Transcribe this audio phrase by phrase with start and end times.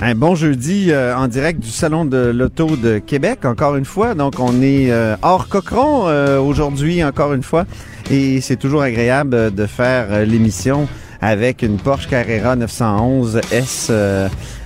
[0.00, 4.14] Un bon jeudi euh, en direct du Salon de l'Auto de Québec, encore une fois.
[4.14, 7.66] Donc, on est euh, hors cochon euh, aujourd'hui, encore une fois.
[8.08, 10.86] Et c'est toujours agréable de faire l'émission
[11.20, 13.90] avec une Porsche Carrera 911 S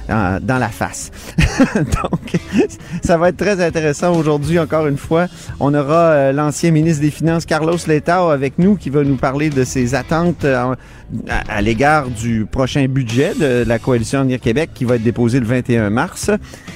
[0.09, 1.11] dans la face.
[1.75, 2.41] Donc,
[3.03, 5.27] ça va être très intéressant aujourd'hui, encore une fois.
[5.61, 9.65] On aura l'ancien ministre des Finances, Carlos Letao, avec nous, qui va nous parler de
[9.65, 15.03] ses attentes à, l'égard du prochain budget de la Coalition Avenir Québec qui va être
[15.03, 16.31] déposé le 21 mars.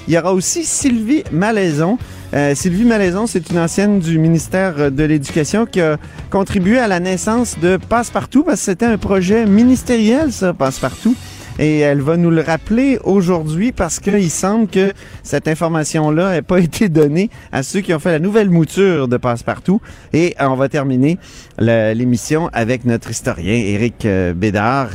[0.08, 1.98] Il y aura aussi Sylvie Malaison.
[2.34, 5.96] Euh, Sylvie Malaison, c'est une ancienne du ministère de l'Éducation qui a
[6.30, 11.14] contribué à la naissance de Passepartout parce que c'était un projet ministériel, ça, Passepartout
[11.58, 16.60] et elle va nous le rappeler aujourd'hui parce qu'il semble que cette information-là n'ait pas
[16.60, 19.80] été donnée à ceux qui ont fait la nouvelle mouture de Passepartout.
[20.12, 21.18] Et on va terminer
[21.58, 24.90] l'émission avec notre historien Éric euh, Bédard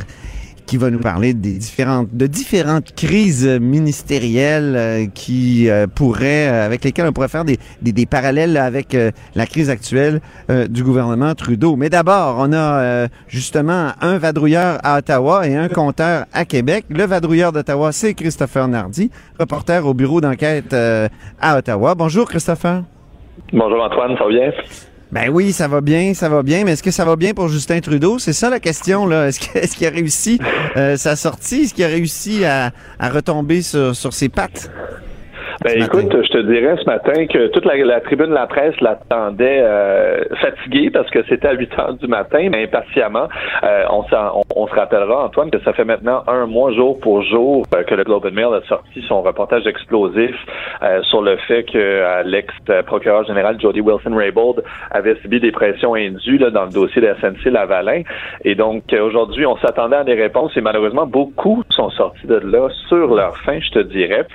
[0.72, 6.64] qui va nous parler des différentes, de différentes crises ministérielles euh, qui euh, pourraient, euh,
[6.64, 8.96] avec lesquelles on pourrait faire des, des, des parallèles avec
[9.34, 10.22] la crise actuelle
[10.70, 11.76] du gouvernement Trudeau.
[11.76, 16.86] Mais d'abord, on a justement un vadrouilleur à Ottawa et un compteur à Québec.
[16.88, 21.94] Le vadrouilleur d'Ottawa, c'est Christopher Nardi, reporter au bureau d'enquête à Ottawa.
[21.94, 22.82] Bonjour Christopher.
[23.52, 24.52] Bonjour Antoine, ça va bien?
[25.12, 27.48] Ben oui, ça va bien, ça va bien, mais est-ce que ça va bien pour
[27.48, 28.18] Justin Trudeau?
[28.18, 29.28] C'est ça la question, là.
[29.28, 30.40] Est-ce qu'il a réussi
[30.78, 31.64] euh, sa sortie?
[31.64, 34.70] Est-ce qu'il a réussi à, à retomber sur, sur ses pattes?
[35.64, 39.60] Ben écoute, je te dirais ce matin que toute la, tribune de la presse l'attendait
[39.62, 43.28] euh, fatiguée parce que c'était à 8 heures du matin, mais impatiemment.
[43.62, 44.04] Euh, on,
[44.56, 47.94] on, se rappellera, Antoine, que ça fait maintenant un mois jour pour jour euh, que
[47.94, 50.34] le Globe and Mail a sorti son reportage explosif
[50.82, 56.50] euh, sur le fait que l'ex-procureur général Jody Wilson-Raybould avait subi des pressions indues là,
[56.50, 58.02] dans le dossier de SNC Lavalin.
[58.44, 62.68] Et donc aujourd'hui, on s'attendait à des réponses et malheureusement beaucoup sont sortis de là
[62.88, 64.26] sur leur fin, je te dirais.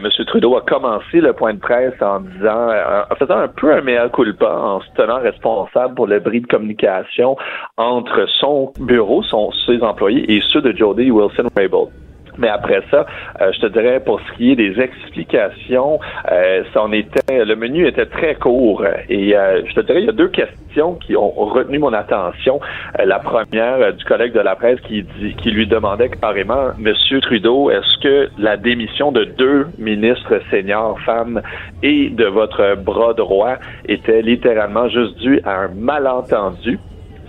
[0.00, 3.72] Monsieur Trudeau a commencé le point de presse en disant, euh, en faisant un peu
[3.72, 7.36] un mea culpa, en se tenant responsable pour le bris de communication
[7.76, 12.01] entre son bureau, son, ses employés et ceux de Jody Wilson-Raybould.
[12.38, 13.06] Mais après ça,
[13.40, 16.00] euh, je te dirais pour ce qui est des explications,
[16.30, 18.84] euh, ça en était, le menu était très court.
[19.08, 22.60] Et euh, je te dirais, il y a deux questions qui ont retenu mon attention.
[22.98, 27.70] la première du collègue de la presse qui dit, qui lui demandait carrément, Monsieur Trudeau,
[27.70, 31.42] est-ce que la démission de deux ministres seniors femmes
[31.82, 33.56] et de votre bras droit
[33.86, 36.78] était littéralement juste due à un malentendu?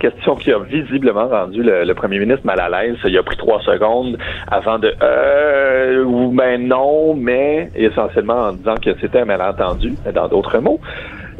[0.04, 2.98] Question qui a visiblement rendu le, premier ministre mal à l'aise.
[3.06, 4.18] Il a pris trois secondes
[4.52, 10.28] avant de euh, ou ben non, mais essentiellement en disant que c'était un malentendu, dans
[10.28, 10.82] d'autres mots.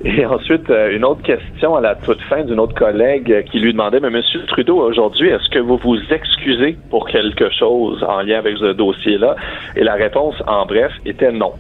[0.06, 3.74] Et ensuite, euh, une autre question à la toute fin d'une autre collègue qui lui
[3.74, 8.38] demandait, mais Monsieur Trudeau, aujourd'hui, est-ce que vous vous excusez pour quelque chose en lien
[8.40, 9.36] avec ce dossier-là?
[9.76, 11.54] Et la réponse, en bref, était non.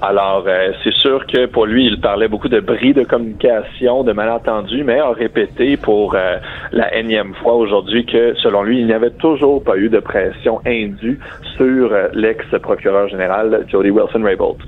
[0.00, 4.12] Alors, euh, c'est sûr que pour lui, il parlait beaucoup de bris de communication, de
[4.12, 6.36] malentendus, mais a répété pour euh,
[6.70, 10.60] la énième fois aujourd'hui que, selon lui, il n'y avait toujours pas eu de pression
[10.64, 11.18] indue
[11.56, 14.58] sur euh, l'ex-procureur général Jody Wilson-Raybould.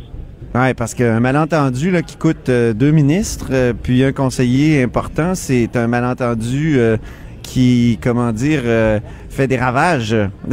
[0.53, 3.53] Oui, parce qu'un malentendu là, qui coûte deux ministres,
[3.85, 6.77] puis un conseiller important, c'est un malentendu
[7.45, 8.63] qui, comment dire,
[9.31, 10.15] fait des ravages.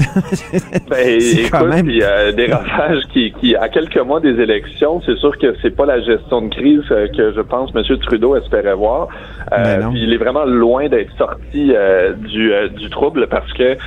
[0.89, 5.17] ben, écoute, il y a des ravages qui, qui, à quelques mois des élections, c'est
[5.17, 7.83] sûr que c'est pas la gestion de crise euh, que je pense M.
[7.99, 9.07] Trudeau espérait voir.
[9.51, 13.77] Euh, ben il est vraiment loin d'être sorti euh, du, du trouble parce que,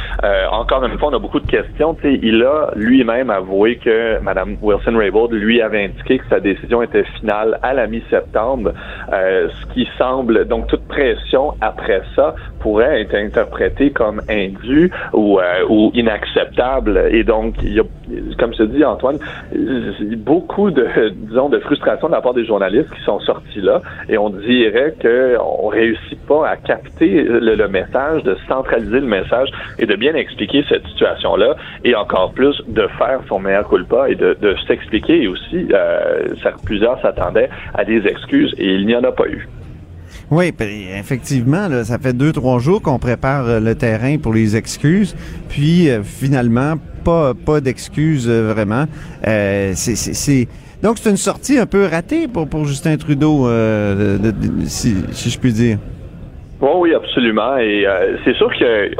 [0.50, 1.96] encore une fois, on a beaucoup de questions.
[2.04, 7.58] il a lui-même avoué que Mme Wilson-Raybould lui avait indiqué que sa décision était finale
[7.62, 8.72] à la mi-septembre,
[9.10, 14.79] ce qui semble, donc toute pression après ça pourrait être interprétée comme indue
[15.12, 17.08] ou, euh, ou inacceptable.
[17.10, 17.84] Et donc, il y a,
[18.38, 19.18] comme te dis, Antoine,
[20.18, 20.86] beaucoup de,
[21.28, 23.80] disons, de frustration de la part des journalistes qui sont sortis là.
[24.08, 29.48] Et on dirait qu'on réussit pas à capter le, message, de centraliser le message
[29.78, 31.56] et de bien expliquer cette situation-là.
[31.84, 34.36] Et encore plus, de faire son meilleur culpa et de,
[34.66, 35.28] s'expliquer.
[35.28, 36.28] Aussi, euh,
[36.64, 39.48] plusieurs s'attendaient à des excuses et il n'y en a pas eu.
[40.30, 40.52] Oui,
[40.96, 45.16] effectivement, là, ça fait deux, trois jours qu'on prépare euh, le terrain pour les excuses,
[45.48, 48.84] puis euh, finalement, pas, pas d'excuses euh, vraiment.
[49.74, 50.48] c'est
[50.82, 54.18] Donc, c'est une sortie un peu ratée pour, pour Justin Trudeau, euh,
[54.66, 55.78] si, si je puis dire.
[56.60, 57.56] Oui, absolument.
[57.56, 58.90] Et euh, c'est sûr que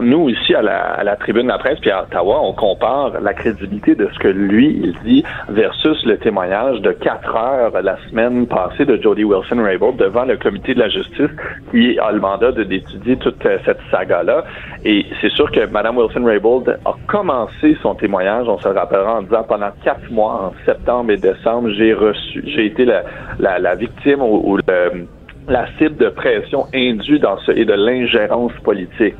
[0.00, 3.20] nous, ici, à la, à la tribune de la presse, puis à Ottawa, on compare
[3.20, 7.96] la crédibilité de ce que lui, il dit versus le témoignage de quatre heures la
[8.08, 11.30] semaine passée de Jody Wilson-Raybould devant le comité de la justice
[11.72, 14.44] qui a le mandat d'étudier toute euh, cette saga-là.
[14.84, 19.42] Et c'est sûr que Mme Wilson-Raybould a commencé son témoignage, on se rappellera, en disant
[19.42, 23.02] pendant quatre mois, en septembre et décembre, j'ai reçu, j'ai été la,
[23.40, 25.08] la, la victime ou le
[25.48, 29.14] la cible de pression indue dans ce et de l'ingérence politique.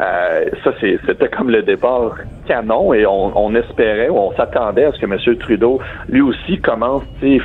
[0.00, 4.98] Euh, ça, c'était comme le départ canon et on, espérait ou on s'attendait à ce
[4.98, 5.36] que M.
[5.38, 7.02] Trudeau, lui aussi, commence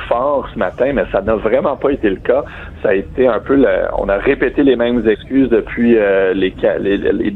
[0.08, 2.44] fort ce matin, mais ça n'a vraiment pas été le cas.
[2.82, 3.66] Ça a été un peu, le,
[3.98, 6.54] on a répété les mêmes excuses depuis euh, les,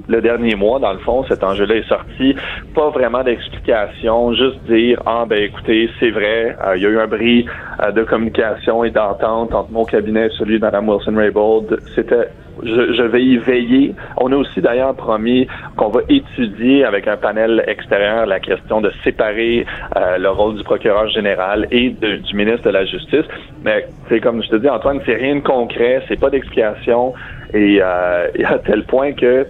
[0.09, 0.79] le dernier mois.
[0.79, 2.35] Dans le fond, cet enjeu-là est sorti.
[2.75, 6.99] Pas vraiment d'explication, juste dire, ah ben écoutez, c'est vrai, euh, il y a eu
[6.99, 7.47] un bris
[7.95, 11.81] de communication et d'entente entre mon cabinet et celui de Mme Wilson-Raybould.
[11.95, 12.29] C'était
[12.63, 13.95] je, vais y veiller.
[14.17, 15.47] On a aussi d'ailleurs promis
[15.77, 19.67] qu'on va étudier avec un panel extérieur la question de séparer
[19.97, 23.27] euh, le rôle du procureur général et du ministre de la Justice.
[23.65, 27.15] Mais c'est comme je te dis, Antoine, c'est rien de concret, c'est pas d'explication.
[27.53, 29.47] Et, euh, à tel point que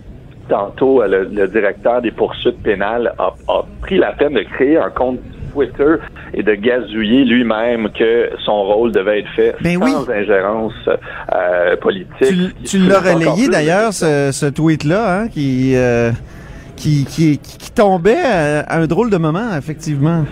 [0.49, 5.19] tantôt, le, directeur des poursuites pénales a, a, pris la peine de créer un compte
[5.55, 5.97] Twitter
[6.35, 10.73] et de gazouiller lui-même que son rôle devait être fait ben sans ingérence
[11.33, 12.55] euh, politique.
[12.65, 16.11] Tu, l'as relayé d'ailleurs, ce, tweet-là, hein, qui, euh,
[16.77, 20.25] qui, qui, qui, tombait à un drôle de moment, effectivement.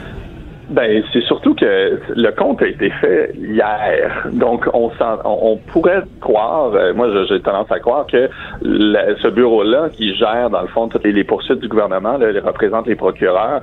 [0.73, 4.27] Ben, c'est surtout que le compte a été fait hier.
[4.33, 4.91] Donc, on,
[5.25, 8.31] on, pourrait croire, euh, moi j'ai tendance à croire que
[8.63, 12.95] ce bureau-là, qui gère dans le fond toutes les, poursuites du gouvernement, là, représente les
[12.95, 13.61] procureurs,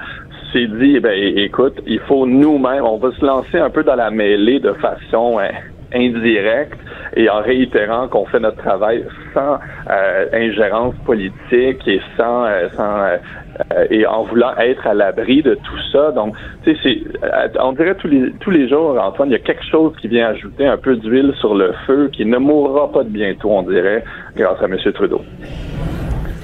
[0.53, 3.95] s'est dit, eh ben, écoute, il faut nous-mêmes, on va se lancer un peu dans
[3.95, 5.49] la mêlée de façon hein,
[5.93, 6.77] indirecte
[7.15, 9.03] et en réitérant qu'on fait notre travail
[9.33, 9.57] sans
[9.89, 13.17] euh, ingérence politique et sans, euh, sans
[13.59, 16.11] euh, et en voulant être à l'abri de tout ça.
[16.11, 19.39] Donc, tu sais, c'est, on dirait tous les tous les jours, Antoine, il y a
[19.39, 23.03] quelque chose qui vient ajouter un peu d'huile sur le feu, qui ne mourra pas
[23.03, 24.03] de bientôt, on dirait,
[24.35, 24.77] grâce à M.
[24.93, 25.21] Trudeau.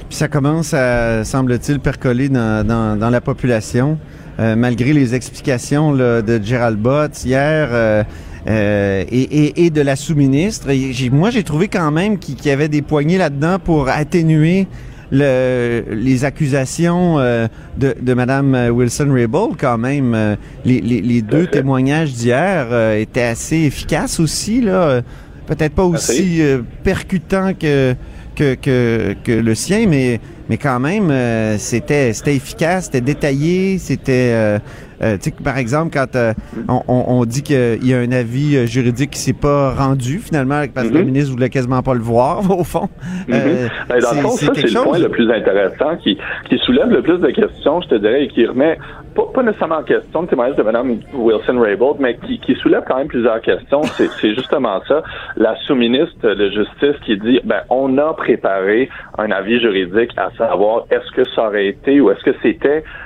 [0.08, 3.98] Puis ça commence à, semble-t-il, percoler dans, dans, la population.
[4.38, 8.04] malgré les explications de Gerald Bott hier,
[8.48, 10.68] euh, et, et, de la sous-ministre.
[11.10, 14.68] Moi, j'ai trouvé quand même qu'il y avait des poignées là-dedans pour atténuer
[15.10, 20.14] le, les accusations euh, de, de Mme Wilson-Raybould, quand même.
[20.14, 25.02] Euh, les, les, les deux témoignages d'hier étaient assez efficaces aussi, là.
[25.46, 26.42] Peut-être pas aussi
[26.82, 27.94] percutants que,
[28.34, 30.18] que, que, que, le sien, mais,
[30.50, 31.12] mais quand même,
[31.58, 34.58] c'était c'était efficace, c'était détaillé, c'était
[35.02, 36.32] euh, tu sais, par exemple, quand euh,
[36.68, 40.62] on, on, dit qu'il y a un avis euh, juridique qui s'est pas rendu finalement
[40.74, 41.06] parce que le mhm.
[41.06, 42.88] ministre voulait quasiment pas le voir au fond.
[43.28, 43.68] Mhm.
[43.88, 47.02] Ben, dans le fond, ça c'est le point le plus intéressant qui, qui soulève le
[47.02, 48.78] plus de questions, je te dirais, et qui remet
[49.14, 52.98] pas, pas nécessairement en question le témoignage de Mme Wilson-Raybould, mais qui, qui, soulève quand
[52.98, 53.82] même plusieurs questions.
[54.20, 55.02] C'est justement ça.
[55.36, 58.88] La sous-ministre de Justice qui dit, ben, on a préparé
[59.18, 63.05] un avis juridique à savoir est-ce que ça aurait été ou est-ce que c'était euh,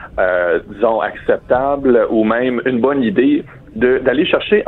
[0.68, 4.64] disons, acceptable ou même une bonne idée d'aller chercher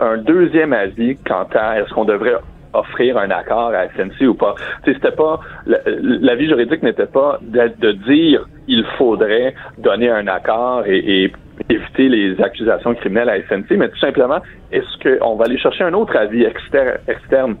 [0.00, 2.36] un, deuxième avis quant à est-ce qu'on devrait
[2.72, 4.54] offrir un accord à SNC ou pas.
[4.84, 11.32] C'était pas l'avis juridique n'était pas de, dire il faudrait donner un accord et,
[11.68, 15.92] éviter les accusations criminelles à SNC, mais tout simplement est-ce qu'on va aller chercher un
[15.92, 17.56] autre avis externe?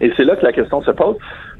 [0.00, 1.16] Et c'est là que la question se pose.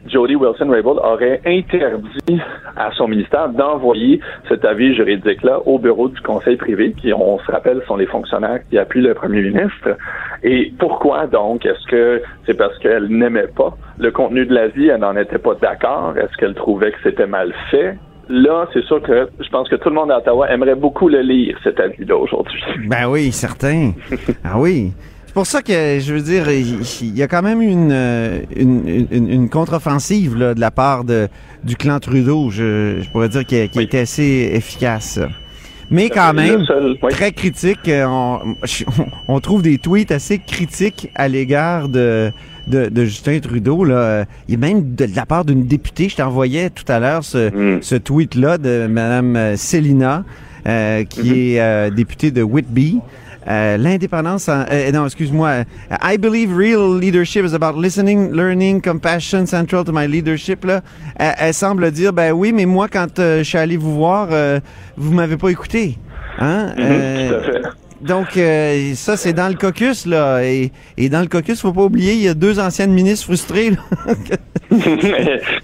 [0.06, 2.40] Jody Wilson-Raybould aurait interdit
[2.76, 7.50] à son ministère d'envoyer cet avis juridique-là au bureau du conseil privé, qui, on se
[7.50, 9.96] rappelle, sont les fonctionnaires qui appuient le premier ministre.
[10.42, 11.66] Et pourquoi donc?
[11.66, 15.54] Est-ce que c'est parce qu'elle n'aimait pas le contenu de l'avis, elle n'en était pas
[15.54, 16.14] d'accord?
[16.16, 17.96] Est-ce qu'elle trouvait que c'était mal fait?
[18.28, 21.20] Là, c'est sûr que je pense que tout le monde à Ottawa aimerait beaucoup le
[21.20, 22.60] lire, cet avis-là, aujourd'hui.
[22.86, 23.92] Ben oui, certain.
[24.44, 24.92] ah oui.
[25.28, 29.06] C'est pour ça que, je veux dire, il y a quand même une, euh, une,
[29.10, 31.28] une, une contre-offensive de la part de,
[31.64, 35.20] du clan Trudeau, je, je pourrais dire, qui, a, été assez efficace.
[35.90, 36.64] Mais quand même,
[37.10, 37.88] très critique.
[37.88, 38.56] Euh, on,
[39.28, 42.32] on, trouve des tweets assez critiques à l'égard de,
[42.66, 43.84] de, de, Justin Trudeau.
[43.84, 44.24] Là.
[44.48, 47.76] Il y a même de, la part d'une députée, je t'envoyais tout à l'heure ce,
[47.76, 47.82] mm.
[47.82, 50.24] ce tweet-là de Mme Célina,
[50.66, 51.54] euh, qui mm-hmm.
[51.54, 53.00] est euh, députée de Whitby.
[53.46, 55.64] Euh, l'indépendance, euh, non, excuse-moi.
[56.02, 60.64] I believe real leadership is about listening, learning, compassion, central to my leadership.
[60.64, 60.82] Là,
[61.16, 64.28] elle, semble dire, ben oui, mais moi, quand euh, je suis allé vous voir,
[64.96, 65.98] vous m'avez pas écouté.
[66.38, 66.72] Hein?
[66.76, 67.87] Mm-hmm, tout à fait.
[68.00, 70.42] Donc euh, ça c'est dans le caucus là.
[70.42, 73.70] Et, et dans le caucus faut pas oublier il y a deux anciennes ministres frustrées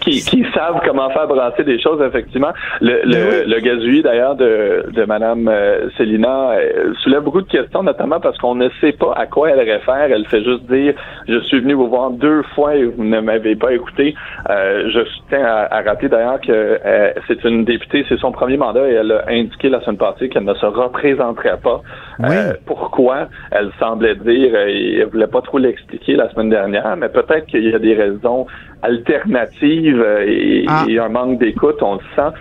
[0.01, 2.53] qui, qui, savent comment faire brasser des choses effectivement.
[2.81, 7.83] Le le, le gazouillis d'ailleurs de de madame euh, Célina euh, soulève beaucoup de questions
[7.83, 10.09] notamment parce qu'on ne sait pas à quoi elle réfère.
[10.11, 10.95] Elle fait juste dire
[11.29, 14.15] je suis venu vous voir deux fois et vous ne m'avez pas écouté.
[14.49, 16.81] Je tiens à, à rappeler d'ailleurs que
[17.29, 20.45] c'est une députée c'est son premier mandat et elle a indiqué la semaine passée qu'elle
[20.45, 21.83] ne se représenterait pas
[22.31, 23.29] euh, pourquoi?
[23.51, 27.69] Elle semblait dire, et elle voulait pas trop l'expliquer la semaine dernière, mais peut-être qu'il
[27.69, 28.47] y a des raisons
[28.83, 30.85] alternatives euh, et, ah.
[30.89, 32.37] et un manque d'écoute, on le sent.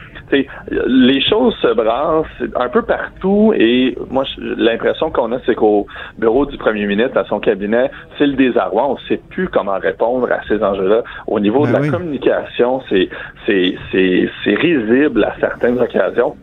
[0.87, 2.25] les choses se brassent
[2.55, 5.85] un peu partout et moi l'impression qu'on a c'est qu'au
[6.17, 9.77] bureau du premier ministre à son cabinet c'est le désarroi on ne sait plus comment
[9.77, 11.03] répondre à ces enjeux-là.
[11.27, 13.09] Au niveau de ben la communication c'est
[13.45, 16.35] c'est c'est risible à certaines occasions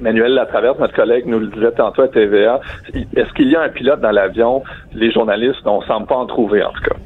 [0.00, 2.60] Emmanuel Latraverse, notre collègue, nous le disait tantôt à TVA.
[2.94, 4.62] Est-ce qu'il y a un pilote dans l'avion?
[4.94, 6.96] Les journalistes, on ne semble pas en trouver, en tout cas.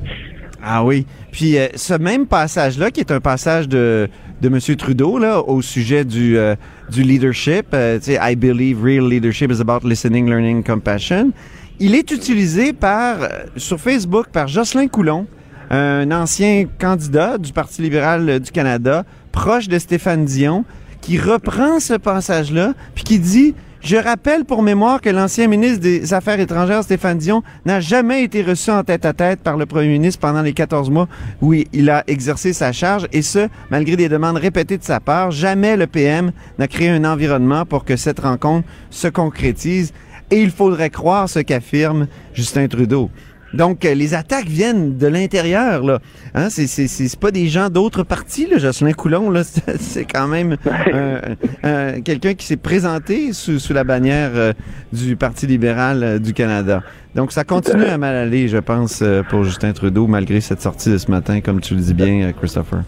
[0.63, 1.07] Ah oui.
[1.31, 4.09] Puis euh, ce même passage-là, qui est un passage de,
[4.41, 4.59] de M.
[4.77, 6.55] Trudeau au sujet du, euh,
[6.97, 11.33] leadership, euh, tu sais, I believe real leadership is about listening, learning, compassion.
[11.81, 13.17] Il est utilisé par
[13.57, 15.27] sur Facebook par Jocelyn Coulon,
[15.71, 20.65] un ancien candidat du Parti libéral du Canada, proche de Stéphane Dion,
[21.05, 26.15] qui reprend ce passage-là, puis qui dit je rappelle pour mémoire que l'ancien ministre des
[26.15, 30.41] Affaires étrangères, Stéphane Dion, n'a jamais été reçu en tête-à-tête par le premier ministre pendant
[30.41, 31.07] les 14 mois
[31.43, 35.31] où il a exercé sa charge, et ce, malgré des demandes répétées de sa part.
[35.31, 39.93] Jamais le PM n'a créé un environnement pour que cette rencontre se concrétise,
[40.31, 43.11] et il faudrait croire ce qu'affirme Justin Trudeau.
[43.55, 46.01] Donc, euh, les attaques viennent de l'intérieur, là.
[46.35, 48.59] Hein, c'est, c'est, c'est pas des gens d'autres partis, là.
[48.59, 49.43] Jocelyn Coulon, là,
[49.79, 50.57] c'est quand même
[52.05, 54.53] quelqu'un qui s'est présenté sous, sous la bannière euh,
[54.93, 56.83] du Parti libéral euh, du Canada.
[57.15, 60.99] Donc, ça continue à mal aller, je pense, pour Justin Trudeau, malgré cette sortie de
[60.99, 62.81] ce matin, comme tu le dis bien, Christopher.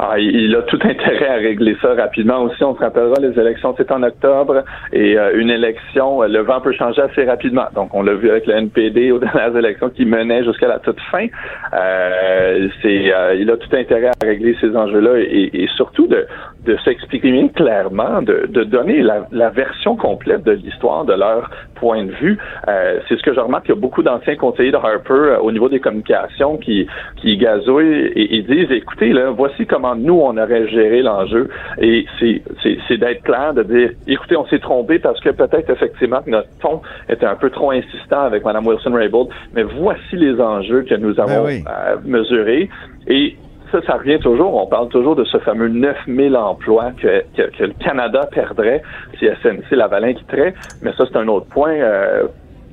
[0.00, 2.62] Ah, il a tout intérêt à régler ça rapidement aussi.
[2.62, 4.62] On se rappellera, les élections, c'est en octobre
[4.92, 7.66] et euh, une élection, le vent peut changer assez rapidement.
[7.74, 11.00] Donc, on l'a vu avec le NPD aux dernières élections qui menaient jusqu'à la toute
[11.10, 11.26] fin.
[11.72, 16.26] Euh, c'est, euh, il a tout intérêt à régler ces enjeux-là et surtout de,
[16.68, 22.04] de s'exprimer clairement, de, de donner la, la, version complète de l'histoire de leur point
[22.04, 22.36] de vue.
[22.68, 23.66] Euh, c'est ce que je remarque.
[23.68, 27.38] Il y a beaucoup d'anciens conseillers de Harper euh, au niveau des communications qui, qui
[27.38, 31.48] gazouillent et, et, disent, écoutez, là, voici comment nous, on aurait géré l'enjeu.
[31.80, 36.30] Et c'est d'être clair, de dire, écoutez, on s'est trompé parce que peut-être effectivement que
[36.30, 40.96] notre ton était un peu trop insistant avec Mme Wilson-Raybould, mais voici les enjeux que
[40.96, 42.68] nous avons ben euh, mesurés.
[43.06, 43.36] Et
[43.70, 44.54] ça, ça revient toujours.
[44.54, 48.82] On parle toujours de ce fameux 9000 emplois que, que, le Canada perdrait
[49.18, 50.54] si SNC Lavalin quitterait.
[50.82, 51.72] Mais ça, c'est un autre point.
[51.72, 52.24] Euh,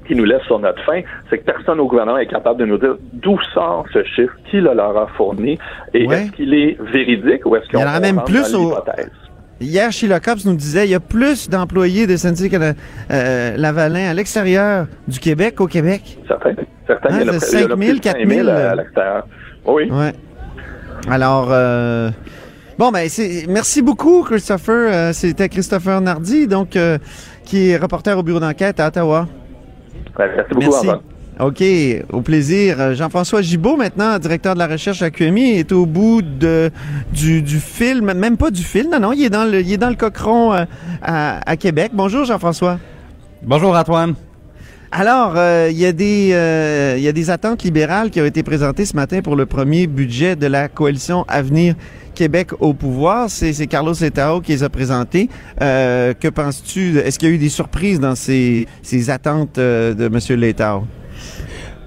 [0.08, 2.78] qui nous laisse sur notre fin, c'est que personne au gouvernement est capable de nous
[2.78, 5.58] dire d'où sort ce chiffre, qui le leur a fourni,
[5.96, 8.75] et est-ce qu'il est véridique ou est-ce qu'il y en a même plus au...
[9.62, 14.14] Hier, Sheila Cops nous disait il y a plus d'employés de SNC euh, Lavalin à
[14.14, 16.20] l'extérieur du Québec qu'au Québec.
[16.28, 16.56] Certains.
[16.86, 17.10] Certains.
[17.10, 19.28] Hein, il y a 5 000, 4 000 à l'extérieur.
[19.66, 19.90] Oui.
[19.90, 20.12] Ouais.
[21.09, 22.09] Alors, euh,
[22.79, 24.91] bon, ben, c'est, merci beaucoup, Christopher.
[24.91, 26.97] Euh, c'était Christopher Nardi, donc, euh,
[27.43, 29.27] qui est reporter au bureau d'enquête à Ottawa.
[30.17, 30.89] merci beaucoup, merci.
[31.38, 31.63] OK,
[32.13, 32.95] au plaisir.
[32.95, 36.71] Jean-François Gibault, maintenant, directeur de la recherche à QMI, est au bout de,
[37.12, 39.77] du, du film, même pas du film, non, non, il est dans le, il est
[39.77, 41.91] dans le cochon à, à Québec.
[41.93, 42.79] Bonjour, Jean-François.
[43.43, 44.15] Bonjour, Antoine.
[44.98, 49.20] Alors, euh, il y, a des, euh, attentes libérales qui ont été présentées ce matin
[49.22, 51.75] pour le premier budget de la coalition Avenir
[52.14, 53.30] Québec au pouvoir.
[53.30, 55.28] C'est Carlos Etao qui les a présentés.
[55.62, 56.98] Euh, que penses-tu?
[57.00, 60.40] Est-ce qu'il y a eu des surprises dans ces, ces attentes de M.
[60.40, 60.86] Letao?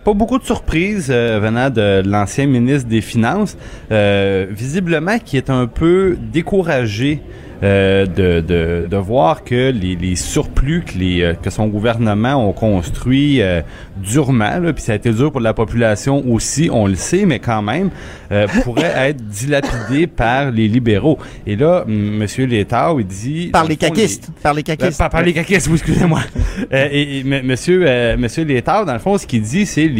[0.04, 3.56] Pas beaucoup de surprises venant de l'ancien ministre des Finances,
[3.90, 7.22] visiblement qui est un peu découragé
[7.62, 12.34] euh, de, de, de, voir que les, les surplus que, les, euh, que son gouvernement
[12.34, 13.62] ont construit euh,
[13.96, 17.62] durement, puis ça a été dur pour la population aussi, on le sait, mais quand
[17.62, 17.90] même,
[18.30, 21.18] euh, pourrait être dilapidé par les libéraux.
[21.46, 22.24] Et là, M.
[22.38, 23.48] Létard, il dit...
[23.48, 24.30] Par les caquistes.
[24.42, 25.02] par les caquistes.
[25.10, 26.20] par, les caquistes, oui, excusez-moi.
[26.70, 29.90] et, et Monsieur, Monsieur Létard, dans le fond, ce qu'il dit, c'est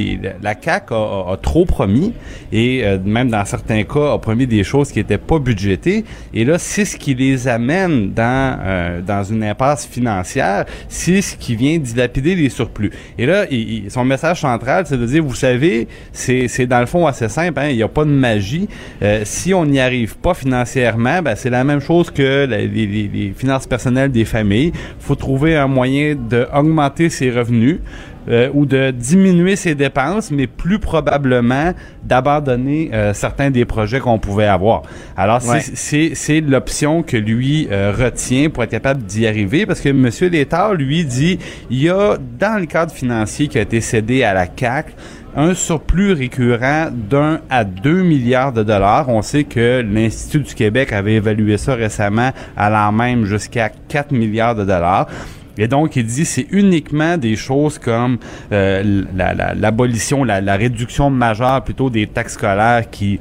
[0.43, 2.13] la CAQ a, a, trop promis,
[2.53, 6.05] et même dans certains cas, a promis des choses qui n'étaient pas budgétées.
[6.33, 11.37] Et là, c'est ce qui les amène dans, euh, dans une impasse financière, c'est ce
[11.37, 12.91] qui vient dilapider les surplus.
[13.19, 13.45] Et là,
[13.89, 17.69] son message central, c'est de dire, vous savez, c'est dans le fond assez simple, hein,
[17.69, 18.69] il n'y a pas de magie.
[19.03, 22.87] Euh, si on n'y arrive pas financièrement, ben, c'est la même chose que les, les,
[22.87, 24.73] les finances personnelles des familles.
[24.75, 27.79] Il faut trouver un moyen d'augmenter ses revenus.
[28.29, 31.73] Euh, ou de diminuer ses dépenses, mais plus probablement
[32.05, 34.83] d'abandonner euh, certains des projets qu'on pouvait avoir.
[35.17, 40.11] Alors, c'est l'option que lui euh, retient pour être capable d'y arriver, parce que M.
[40.31, 41.39] Létard, lui, dit,
[41.71, 44.95] il y a, dans le cadre financier qui a été cédé à la CAC,
[45.35, 49.09] un surplus récurrent d'un à deux milliards de dollars.
[49.09, 54.55] On sait que l'Institut du Québec avait évalué ça récemment allant même jusqu'à 4 milliards
[54.55, 55.07] de dollars.
[55.59, 58.19] Et donc, il dit c'est uniquement des choses comme
[58.53, 59.05] euh,
[59.57, 63.19] l'abolition, la, la, réduction majeure plutôt des taxes scolaires qui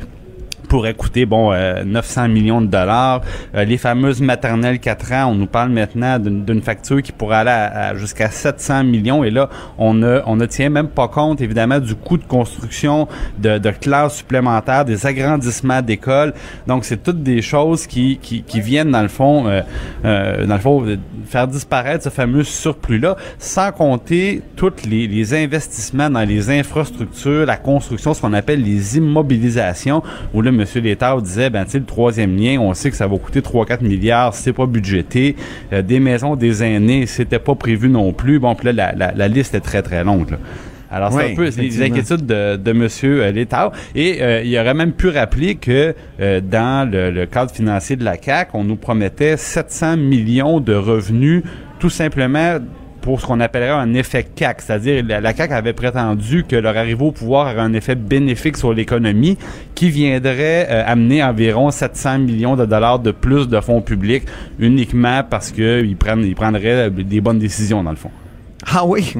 [0.68, 1.52] pourrait coûter bon
[1.86, 3.22] 900 euh, millions de dollars.
[3.56, 7.98] Euh, les fameuses maternelles 4 ans, on nous parle maintenant d'une facture qui pourrait aller
[7.98, 9.24] jusqu'à 700 millions.
[9.24, 13.08] Et là, on ne, on ne tient même pas compte, évidemment, du coût de construction
[13.40, 16.34] de, classes supplémentaires, des agrandissements d'écoles.
[16.68, 20.86] Donc, c'est toutes des choses qui, qui, viennent, dans le fond, euh, dans le fond,
[21.26, 28.14] faire disparaître ce fameux surplus-là, sans compter tous les, investissements dans les infrastructures, la construction,
[28.14, 30.02] ce qu'on appelle les immobilisations,
[30.34, 30.84] là, M.
[30.84, 33.84] Létard disait, ben, tu sais, le troisième lien, on sait que ça va coûter 3-4
[33.84, 35.36] milliards, c'est pas budgété.
[35.74, 38.40] Euh, des maisons des aînés, c'était pas prévu non plus.
[38.40, 40.38] Bon, puis là, la, liste est très, très longue.
[40.90, 42.88] Alors, c'est un peu les inquiétudes de, de M.
[43.04, 43.74] Euh, Létard.
[43.94, 48.18] Et euh, il aurait même pu rappeler que dans le, le, cadre financier de la
[48.18, 51.44] CAC, on nous promettait 700 millions de revenus
[51.80, 52.60] tout simplement
[53.08, 57.06] pour ce qu'on appellerait un effet CAC, c'est-à-dire la, CAC avait prétendu que leur arrivée
[57.06, 59.38] au pouvoir aurait un effet bénéfique sur l'économie
[59.76, 64.24] qui viendrait euh, amener environ 700 millions de dollars de plus de fonds publics
[64.60, 68.12] uniquement parce qu'ils prennent, ils prendraient des bonnes décisions dans le fond.
[68.70, 69.20] Ah oui, je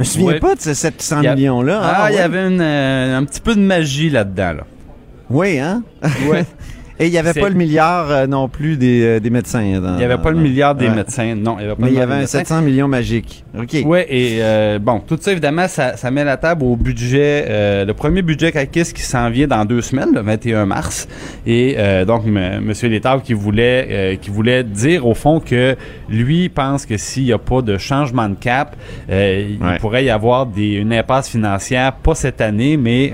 [0.00, 1.80] me souviens pas de ces 700 millions-là.
[1.82, 4.52] Ah, ah il y avait euh, un petit peu de magie là-dedans.
[4.52, 4.64] Là.
[5.30, 5.82] Oui, hein?
[6.28, 6.44] Ouais.
[7.00, 9.62] Et il n'y avait pas le milliard euh, non plus des, euh, des médecins.
[9.62, 11.56] il n'y avait pas le milliard des médecins, non.
[11.58, 13.44] Il y avait pas Mais il y avait un 700 millions magique.
[13.58, 13.76] OK.
[13.84, 17.92] Oui, et euh, bon, tout ça, évidemment, ça, ça, met la table au budget, le
[17.92, 21.08] premier budget CACIS qui s'en vient dans deux semaines, le 21 mars.
[21.46, 22.72] Et donc, M.
[22.82, 25.76] Létard qui voulait, qui voulait dire, au fond, que
[26.08, 28.76] lui pense que s'il n'y a pas de changement de cap,
[29.08, 33.12] il pourrait y avoir des, une impasse financière, pas cette année, mais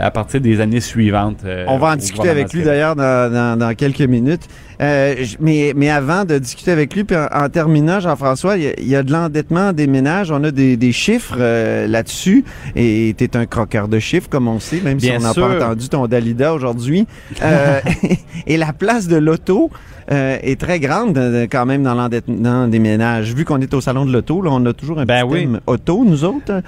[0.00, 1.44] à partir des années suivantes.
[1.66, 4.48] On va en discuter avec lui, d'ailleurs, dans dans, quelques minutes.
[4.82, 9.02] Euh, mais, mais avant de discuter avec lui, puis en, terminant, Jean-François, il y, a
[9.02, 10.30] de l'endettement des ménages.
[10.30, 12.44] On a des, chiffres euh, là-dessus.
[12.74, 15.56] Et tu es un croqueur de chiffres, comme on sait, même si on n'a pas
[15.56, 17.06] entendu ton Dalida aujourd'hui.
[17.42, 17.80] Euh,
[18.46, 19.70] et la place de l'auto
[20.08, 21.18] est très grande
[21.50, 23.34] quand même dans l'endettement des ménages.
[23.34, 26.04] Vu qu'on est au salon de l'auto, on a toujours un ben petit thème auto,
[26.04, 26.62] nous autres.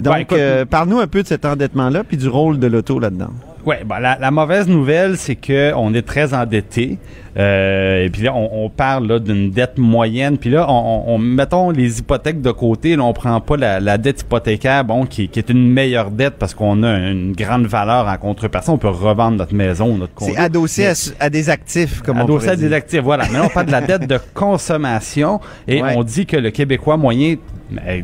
[0.00, 0.32] Donc,
[0.70, 3.30] parle-nous un peu de cet endettement-là, puis du rôle de l'auto là-dedans.
[3.66, 6.98] Oui, ben la, la, mauvaise nouvelle, c'est que on est très endetté.
[7.36, 10.38] Euh, et puis là, on, parle d'une dette moyenne.
[10.38, 12.94] Puis là, on, on, mettons les hypothèques de côté.
[12.94, 16.54] Là, on prend pas la, dette hypothécaire, bon, qui, qui, est une meilleure dette parce
[16.54, 18.70] qu'on a une grande valeur en contrepartie.
[18.70, 22.64] On peut revendre notre maison, notre C'est adossé à, des actifs, comme adossé on Adossé
[22.64, 23.24] à des actifs, voilà.
[23.32, 27.36] Mais on parle de la dette de consommation et on dit que le Québécois moyen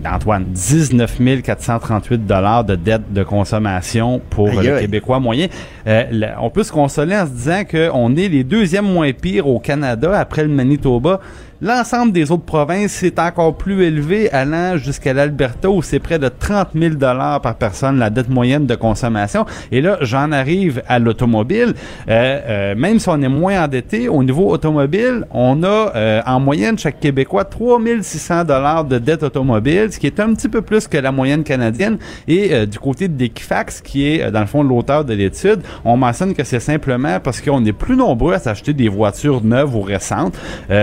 [0.04, 5.48] Antoine, 19 438 dollars de dette de consommation pour le Québécois moyen.
[5.86, 6.04] Euh,
[6.40, 10.18] on peut se consoler en se disant qu'on est les deuxièmes moins pires au Canada
[10.18, 11.20] après le Manitoba.
[11.62, 16.28] L'ensemble des autres provinces, c'est encore plus élevé, allant jusqu'à l'Alberta où c'est près de
[16.28, 19.44] 30 000 dollars par personne la dette moyenne de consommation.
[19.70, 21.74] Et là, j'en arrive à l'automobile.
[22.08, 26.40] Euh, euh, même si on est moins endetté, au niveau automobile, on a euh, en
[26.40, 30.62] moyenne chaque Québécois 3 600 dollars de dette automobile, ce qui est un petit peu
[30.62, 31.98] plus que la moyenne canadienne.
[32.26, 36.42] Et du côté d'Equifax, qui est dans le fond l'auteur de l'étude, on mentionne que
[36.42, 40.38] c'est simplement parce qu'on est plus nombreux à s'acheter des voitures neuves ou récentes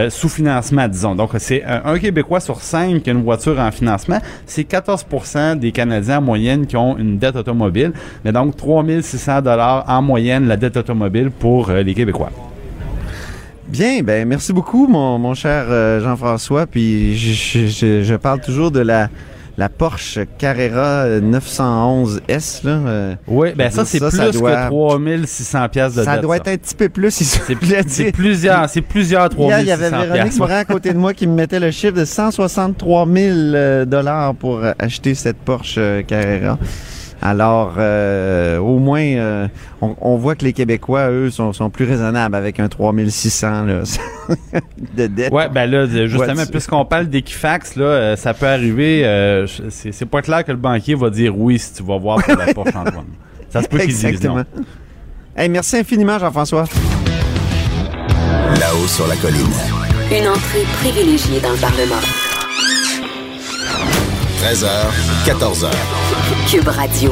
[0.09, 0.66] sous financement
[1.15, 4.19] Donc, c'est un, Québécois sur cinq qui a une voiture en financement.
[4.45, 7.93] C'est 14% des Canadiens en moyenne qui ont une dette automobile.
[8.23, 12.31] Mais donc, 3600 dollars en moyenne la dette automobile pour euh, les Québécois.
[13.67, 16.65] Bien, ben merci beaucoup, mon, cher euh, Jean-François.
[16.65, 19.09] Puis je, parle toujours de la
[19.57, 22.63] la Porsche Carrera 911S.
[22.63, 26.57] Là, euh, oui, ben ça, c'est plus que 3600 pièces de Ça doit être un
[26.57, 27.55] petit peu plus, C'est
[28.11, 31.33] plusieurs, c'est plusieurs 3600 Il y avait Véronique Morin à côté de moi qui me
[31.33, 36.59] mettait le chiffre de 163 000 euh, dollars pour acheter cette Porsche Carrera.
[37.21, 39.47] Alors, euh, au moins, euh,
[39.81, 43.81] on, voit que les Québécois, eux, sont, sont plus raisonnables avec un 3600 là,
[44.97, 45.33] de dette.
[45.33, 49.03] Ouais, ben là, justement, puisqu'on parle d'Equifax, là, euh, ça peut arriver.
[49.69, 52.53] c'est pas clair que le banquier va dire oui si tu vas voir pour la
[52.53, 53.05] Porsche Antoine.
[53.49, 54.43] Ça se peut qu'il dise non.
[55.35, 56.65] Hey, merci infiniment, Jean-François.
[58.59, 59.45] Là-haut sur la colline.
[60.11, 62.01] Une entrée privilégiée dans le Parlement.
[64.41, 64.67] 13h,
[65.25, 65.67] 14h.
[66.49, 67.11] Cube Radio.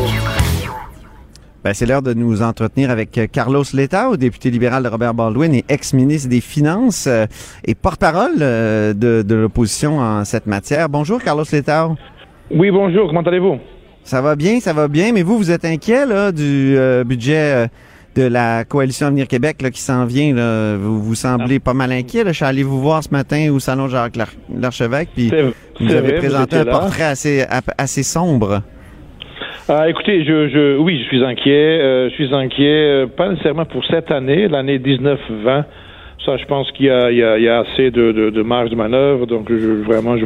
[1.61, 5.53] Ben, c'est l'heure de nous entretenir avec euh, Carlos Letao, député libéral de Robert Baldwin
[5.53, 7.25] et ex-ministre des Finances euh,
[7.65, 10.87] et porte-parole euh, de, l'opposition en cette matière.
[10.87, 11.97] Bonjour, Carlos Letao.
[12.49, 13.07] Oui, bonjour.
[13.07, 13.57] Comment allez-vous?
[14.03, 15.11] Ça va bien, ça va bien.
[15.11, 17.67] Mais vous, vous êtes inquiet là, du budget
[18.15, 20.33] de la coalition Avenir Québec là, qui s'en vient.
[20.33, 20.77] Là.
[20.77, 22.23] Vous vous semblez pas mal inquiet.
[22.23, 22.31] Là.
[22.31, 24.17] Je suis allé vous voir ce matin au salon Jacques
[24.55, 25.29] l'Archevêque, puis
[25.81, 27.45] vous avez présenté un portrait assez,
[27.77, 28.61] assez sombre.
[29.67, 31.79] Ah, écoutez, je, je, oui, je suis inquiet.
[31.81, 35.63] Euh, je suis inquiet, euh, pas nécessairement pour cette année, l'année 19-20.
[36.25, 39.25] Ça, je pense qu'il y, y, y a, assez de, de, de, marge de manœuvre.
[39.27, 40.25] Donc, je, vraiment, je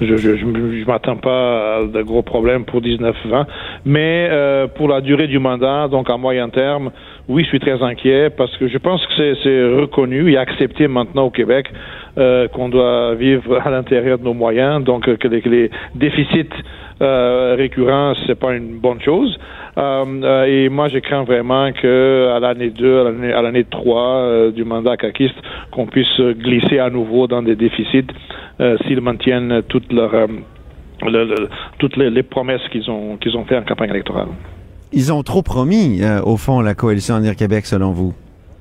[0.00, 3.46] je, je, m'attends pas à de gros problèmes pour 19-20.
[3.84, 6.90] Mais euh, pour la durée du mandat, donc à moyen terme,
[7.28, 11.24] oui, je suis très inquiet parce que je pense que c'est reconnu et accepté maintenant
[11.24, 11.66] au Québec
[12.18, 16.50] euh, qu'on doit vivre à l'intérieur de nos moyens, donc que les, que les déficits
[17.02, 19.38] euh, récurrents, c'est pas une bonne chose.
[19.76, 24.50] Euh, euh, et moi, je crains vraiment que à l'année 2, à l'année 3 euh,
[24.50, 25.34] du mandat caquiste,
[25.72, 28.06] qu'on puisse glisser à nouveau dans des déficits
[28.86, 30.28] s'ils maintiennent toutes leurs
[31.78, 34.28] toutes les, promesses qu'ils ont qu'ils ont fait en campagne électorale.
[34.92, 38.14] Ils ont trop promis, au fond, la coalition Avenir Québec, selon vous?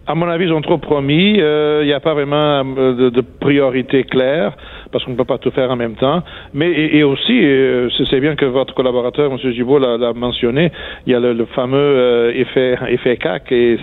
[0.05, 1.35] À mon avis, ils ont trop promis.
[1.37, 4.53] Il n'y a pas vraiment de, de priorité claire
[4.93, 6.21] parce qu'on ne peut pas tout faire en même temps.
[6.53, 9.51] Mais et, aussi, euh, c'est bien que votre collaborateur, M.
[9.51, 10.71] Gibault, l'a mentionné,
[11.05, 13.79] il y a le, fameux euh, effet, effet CAC et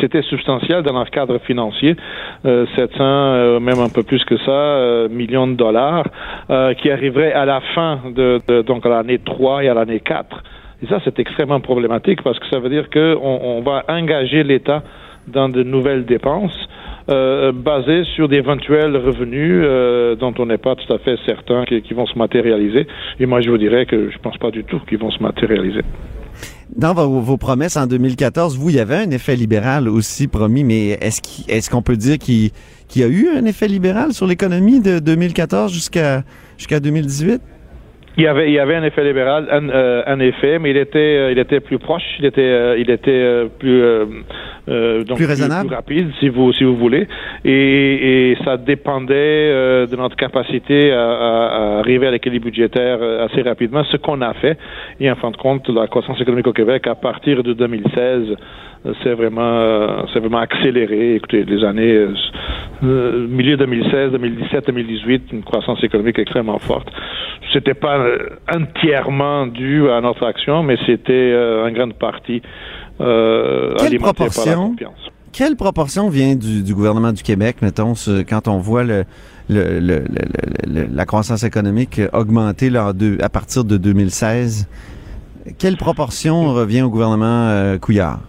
[0.00, 1.94] c'était substantiel dans leur cadre financier,
[2.42, 6.06] 700, euh, même un peu plus que ça, millions de dollars,
[6.78, 10.42] qui arriveraient à la fin de, donc à l'année 3 et à l'année 4.
[10.82, 14.82] Et ça, c'est extrêmement problématique parce que ça veut dire qu'on on va engager l'État
[15.32, 16.68] dans de nouvelles dépenses
[17.10, 21.96] euh, basé sur d'éventuels revenus euh, dont on n'est pas tout à fait certain qu'ils
[21.96, 22.86] vont se matérialiser.
[23.18, 25.80] Et moi, je vous dirais que je pense pas du tout qu'ils vont se matérialiser.
[26.76, 30.98] Dans vos, promesses en 2014, vous, il y avait un effet libéral aussi promis, mais
[31.00, 32.50] est-ce qu'on peut dire qu'il
[32.94, 36.24] y a eu un effet libéral sur l'économie de 2014 jusqu'à
[36.58, 37.40] jusqu'à 2018?
[38.16, 40.98] Il y avait, il y avait un effet libéral, un, euh, effet, mais il était,
[40.98, 43.80] euh, il était plus proche, il était, euh, il était plus,
[45.04, 47.06] donc plus raisonnable, plus, rapide, si vous, si vous voulez,
[47.44, 53.84] et, et ça dépendait de notre capacité à, à arriver à l'équilibre budgétaire assez rapidement,
[53.84, 54.58] ce qu'on a fait.
[54.98, 58.36] Et en fin de compte, la croissance économique au Québec, à partir de 2016,
[59.02, 61.14] c'est vraiment, c'est vraiment accéléré.
[61.16, 62.06] Écoutez, les années
[62.82, 66.88] milieu 2016, 2017, 2018, une croissance économique extrêmement forte.
[67.52, 67.98] C'était pas
[68.52, 72.42] entièrement dû à notre action, mais c'était euh, en grande partie
[73.00, 74.76] euh, Quelle proportion,
[75.32, 77.94] Quelle proportion vient du, gouvernement du Québec, mettons,
[78.28, 79.04] quand on voit le,
[79.48, 84.68] la croissance économique augmenter à partir de 2016?
[85.58, 88.20] Quelle proportion revient au gouvernement euh, Couillard?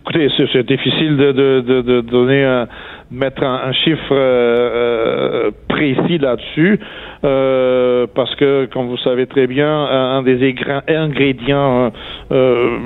[0.00, 2.66] Écoutez, c'est difficile de, de, donner un,
[3.10, 6.80] mettre un, chiffre euh, précis là-dessus.
[7.24, 10.54] Euh, parce que, comme vous savez très bien, un, des
[10.88, 11.92] ingrédients
[12.32, 12.78] euh,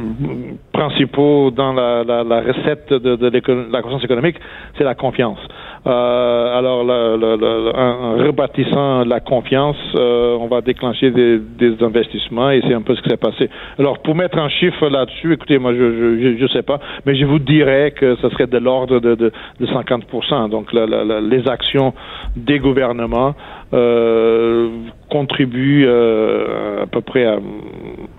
[0.73, 4.37] principaux dans la, la, la recette de, de, la croissance économique,
[4.77, 5.39] c'est la confiance.
[5.87, 12.75] Euh, alors, en, rebâtissant la confiance, euh, on va déclencher des, des investissements et c'est
[12.75, 13.49] un peu ce qui s'est passé.
[13.79, 17.39] Alors, pour mettre un chiffre là-dessus, écoutez, moi, je, je sais pas, mais je vous
[17.39, 20.51] dirais que ce serait de l'ordre de, de, de 50%.
[20.51, 21.95] Donc, les actions
[22.37, 23.35] des gouvernements
[23.73, 24.69] euh,
[25.11, 27.39] contribue euh, à peu près à,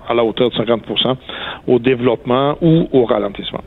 [0.07, 1.15] à, la hauteur de 50%
[1.67, 3.63] au développement ou au ralentissement.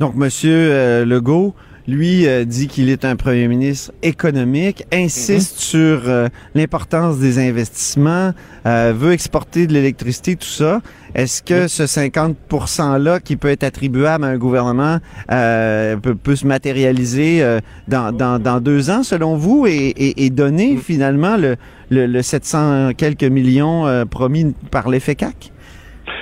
[0.00, 1.54] Donc, Monsieur euh, Legault,
[1.86, 5.60] lui euh, dit qu'il est un premier ministre économique, insiste mhm.
[5.60, 8.32] sur euh, l'importance des investissements,
[8.66, 10.80] euh, veut exporter de l'électricité, tout ça.
[11.14, 16.46] Est-ce que ce 50 %-là qui peut être attribuable à un gouvernement peut, peut, se
[16.46, 21.56] matérialiser dans, dans, dans, deux ans, selon vous, et, et, et donner finalement le,
[21.90, 25.51] le, le, 700 quelques millions promis par l'effet CAC?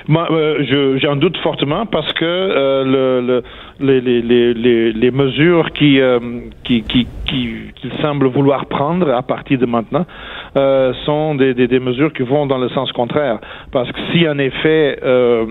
[0.09, 3.43] Moi, euh, j'en doute fortement parce que euh,
[3.81, 6.19] le, les, mesures qui, euh,
[6.65, 10.07] qui, qui, qui, qu'il semble vouloir prendre à partir de maintenant
[10.57, 13.39] euh, sont des, des, des, mesures qui vont dans le sens contraire.
[13.73, 15.47] Parce que si en effet euh,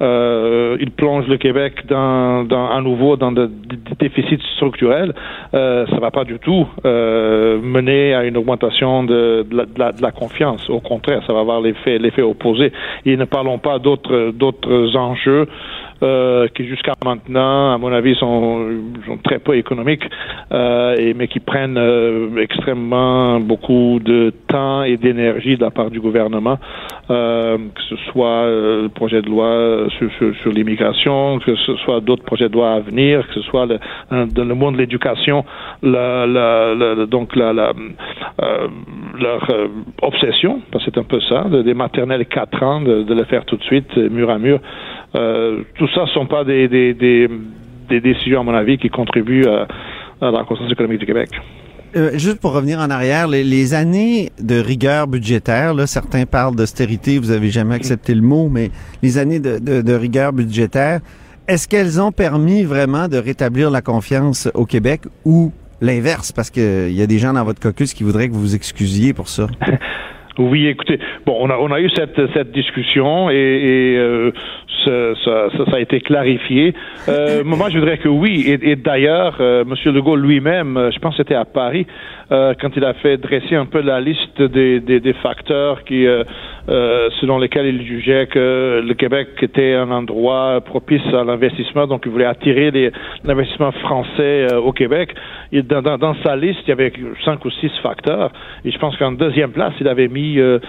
[0.00, 3.48] euh, il plonge le Québec dans, dans, à nouveau dans des
[3.98, 5.14] déficits structurels,
[5.54, 10.02] euh, ça va pas du tout euh, mener à une augmentation de, de, la, de,
[10.02, 10.68] la, confiance.
[10.68, 12.72] Au contraire, ça va avoir l'effet opposé.
[13.06, 15.46] Et ne parlons pas d'autres enjeux
[16.02, 18.66] euh, qui jusqu'à maintenant, à mon avis, sont,
[19.06, 20.04] sont très peu économiques,
[20.52, 25.90] euh, et, mais qui prennent euh, extrêmement beaucoup de temps et d'énergie de la part
[25.90, 26.58] du gouvernement,
[27.10, 32.00] euh, que ce soit le projet de loi sur, sur, sur l'immigration, que ce soit
[32.00, 33.78] d'autres projets de loi à venir, que ce soit le,
[34.10, 35.44] dans le monde de l'éducation,
[35.82, 37.72] la, la, la, donc la, la
[39.20, 39.46] leur
[40.00, 43.56] obsession, c'est un peu ça, de, des maternelles 4 ans, de, de le faire tout
[43.56, 44.60] de suite, mur à mur.
[45.14, 47.28] Euh, tout ça ne sont pas des, des, des,
[47.88, 49.66] des, décisions, à mon avis, qui contribuent à,
[50.20, 51.30] à la croissance économique du Québec.
[51.94, 56.56] Euh, juste pour revenir en arrière, les, les années de rigueur budgétaire, là, certains parlent
[56.56, 58.70] d'austérité, vous avez jamais accepté le mot, mais
[59.02, 61.00] les années de, de, de rigueur budgétaire,
[61.48, 66.32] est-ce qu'elles ont permis vraiment de rétablir la confiance au Québec ou l'inverse?
[66.32, 69.12] Parce qu'il y a des gens dans votre caucus qui voudraient que vous vous excusiez
[69.12, 69.48] pour ça.
[70.38, 74.32] Oui, écoutez, bon, on a, on a eu cette, cette discussion et, et euh,
[74.84, 76.74] ça, ça, ça, a été clarifié.
[77.08, 78.44] Euh, moi, je voudrais que oui.
[78.46, 79.74] Et, et d'ailleurs, euh, M.
[79.92, 81.86] Legault lui-même, je pense que c'était à Paris,
[82.32, 86.06] euh, quand il a fait dresser un peu la liste des, des, des facteurs qui,
[86.06, 86.24] euh,
[86.68, 92.02] euh, selon lesquels il jugeait que le Québec était un endroit propice à l'investissement, donc
[92.06, 92.70] il voulait attirer
[93.24, 95.14] l'investissement français euh, au Québec.
[95.50, 96.92] Et dans, dans, dans, sa liste, il y avait
[97.24, 98.32] cinq ou six facteurs.
[98.64, 100.60] Et je pense qu'en deuxième place, il avait mis euh,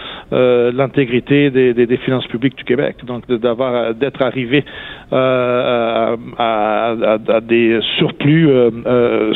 [0.73, 4.63] l'intégrité des, des, des, finances publiques du Québec, donc d'avoir d'être arrivé
[5.11, 6.95] à, à,
[7.27, 8.49] à, des surplus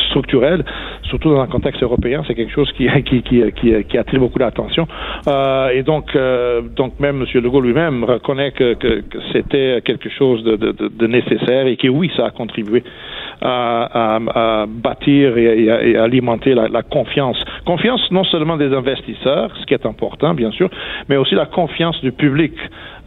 [0.08, 0.64] structurels,
[1.04, 2.88] surtout dans un contexte européen c'est quelque chose qui,
[3.98, 4.86] attire beaucoup d'attention.
[5.26, 7.42] Euh, et donc, euh, donc même M.
[7.42, 8.76] Legault lui-même reconnaît que,
[9.32, 12.82] c'était quelque chose de, nécessaire et que oui, ça a contribué
[13.40, 17.42] à, à, à bâtir et, à, alimenter la, la, confiance.
[17.64, 20.70] Confiance non seulement des investisseurs, ce qui est important, bien sûr,
[21.08, 22.54] mais aussi la confiance du public.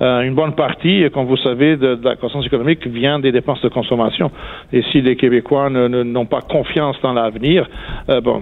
[0.01, 3.69] Euh, une bonne partie, comme vous savez, de, la croissance économique vient des dépenses de
[3.69, 4.31] consommation.
[4.73, 7.69] Et si les Québécois n'ont pas confiance dans l'avenir,
[8.09, 8.41] euh, bon,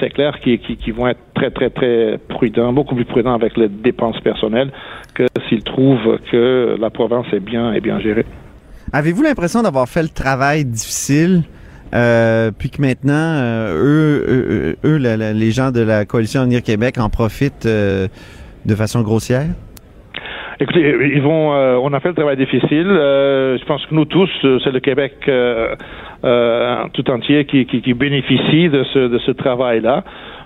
[0.00, 3.68] c'est clair qu'ils qu vont être très, très, très prudents, beaucoup plus prudents avec les
[3.68, 4.70] dépenses personnelles
[5.14, 8.24] que s'ils trouvent que la province est bien, est bien gérée.
[8.92, 11.42] Avez-vous l'impression d'avoir fait le travail difficile
[11.94, 17.08] euh, puis que maintenant, euh, eux, eux, les gens de la coalition Avenir Québec en
[17.08, 18.08] profitent euh,
[18.64, 19.46] de façon grossière?
[20.58, 20.80] Écoutez,
[21.14, 21.50] ils vont.
[21.50, 22.86] On a fait le travail difficile.
[22.88, 24.30] Je pense que nous tous,
[24.64, 25.12] c'est le Québec
[26.94, 30.02] tout entier qui, bénéficie de ce, de ce travail-là.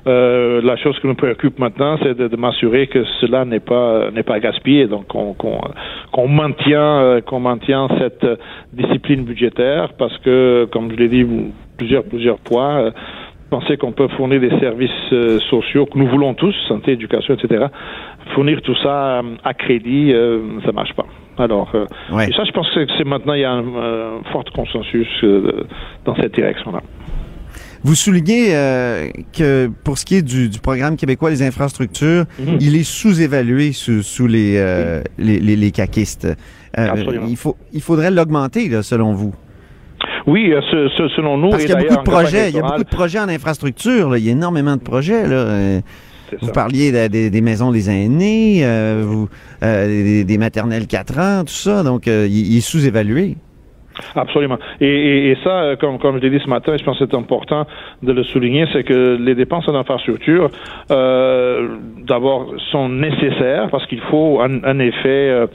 [0.07, 4.11] Euh, la chose qui nous préoccupe maintenant, c'est de, de m'assurer que cela n'est pas
[4.11, 5.61] n'est pas gaspillé, donc qu'on qu'on
[6.13, 8.27] qu'on maintient qu'on maintient cette
[8.73, 11.27] discipline budgétaire, parce que, comme je l'ai dit
[11.77, 12.93] plusieurs plusieurs fois,
[13.51, 17.67] penser qu'on peut fournir des services euh, sociaux que nous voulons tous, santé, éducation, etc.,
[18.35, 21.07] fournir tout ça euh, à crédit, euh, ça marche pas.
[21.39, 22.29] Alors, euh, ouais.
[22.29, 25.67] et ça, je pense que c'est maintenant, il y a un, fort consensus euh,
[26.05, 26.81] dans cette direction-là.
[27.83, 32.57] Vous soulignez euh, que pour ce qui est du, du programme québécois des infrastructures, -hmm.
[32.61, 36.29] il est sous-évalué sous, sous les, euh, les, les, les, caquistes.
[36.77, 39.35] il, faut, il faudrait l'augmenter, selon vous?
[40.27, 41.51] Oui, ce, ce, selon nous.
[41.51, 42.51] Parce qu'il y a beaucoup de projets.
[42.51, 44.11] Il y a beaucoup de projets en infrastructure.
[44.11, 44.19] Là.
[44.19, 45.27] Il y a énormément de projets.
[45.27, 45.81] Là.
[46.40, 46.53] Vous ça.
[46.53, 49.29] parliez de, de, des maisons des aînés, euh, vous,
[49.62, 51.83] euh, des, des, maternelles 4 ans, tout ça.
[51.83, 53.37] Donc, euh, il, il est sous-évalué.
[54.17, 54.59] Absolument.
[54.81, 57.67] Et, ça, comme, comme je l'ai dit ce matin, je pense que c'est important
[58.03, 60.51] de le souligner, c'est que les dépenses en infrastructure,
[60.91, 61.69] euh,
[62.07, 65.47] d'abord, sont nécessaires parce qu'il faut en effet euh,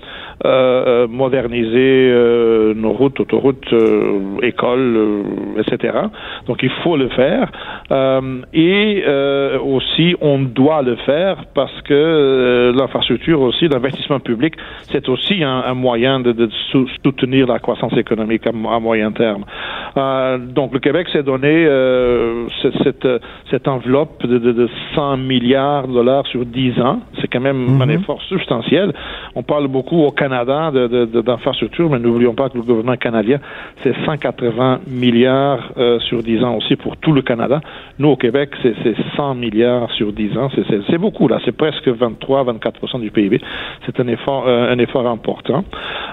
[0.44, 5.24] euh, moderniser euh, nos routes, autoroutes, euh, écoles,
[5.58, 5.98] etc.
[6.46, 7.52] Donc il faut le faire.
[8.54, 9.04] et
[9.64, 14.56] aussi, on doit le faire parce que l'infrastructure aussi, l'investissement public,
[14.92, 16.50] c'est aussi un, un moyen de, de,
[17.02, 19.46] soutenir la croissance économique à, à moyen terme.
[20.54, 21.66] donc le Québec s'est donné
[22.62, 23.08] cette,
[23.50, 27.00] cette, enveloppe de, de, de, 100 milliards de dollars sur 10 ans.
[27.22, 27.84] C'est quand même mm -hmm.
[27.84, 28.88] un effort substantiel.
[29.36, 33.40] On parle beaucoup au Canada d'infrastructures, mais n'oublions pas que le gouvernement canadien,
[33.84, 37.62] c'est 180 milliards euh, sur 10 ans aussi pour tout le Canada.
[38.00, 38.76] Nous, au Québec, c'est
[39.16, 40.50] 100 milliards sur 10 ans.
[40.90, 41.40] C'est beaucoup, là.
[41.46, 43.40] C'est presque 23-24% du PIB.
[43.86, 45.64] C'est un effort, euh, un effort important.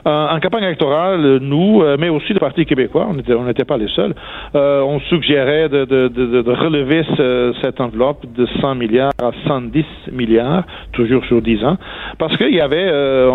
[0.06, 4.14] Euh, en campagne électorale, nous, mais aussi le Parti québécois, on n'était pas les seuls,
[4.54, 9.84] on suggérait de, de, de, de relever ce, cette enveloppe de 100 milliards à 110
[10.12, 11.76] milliards, toujours sur 10 ans,
[12.18, 13.30] parce qu'il y avait, euh,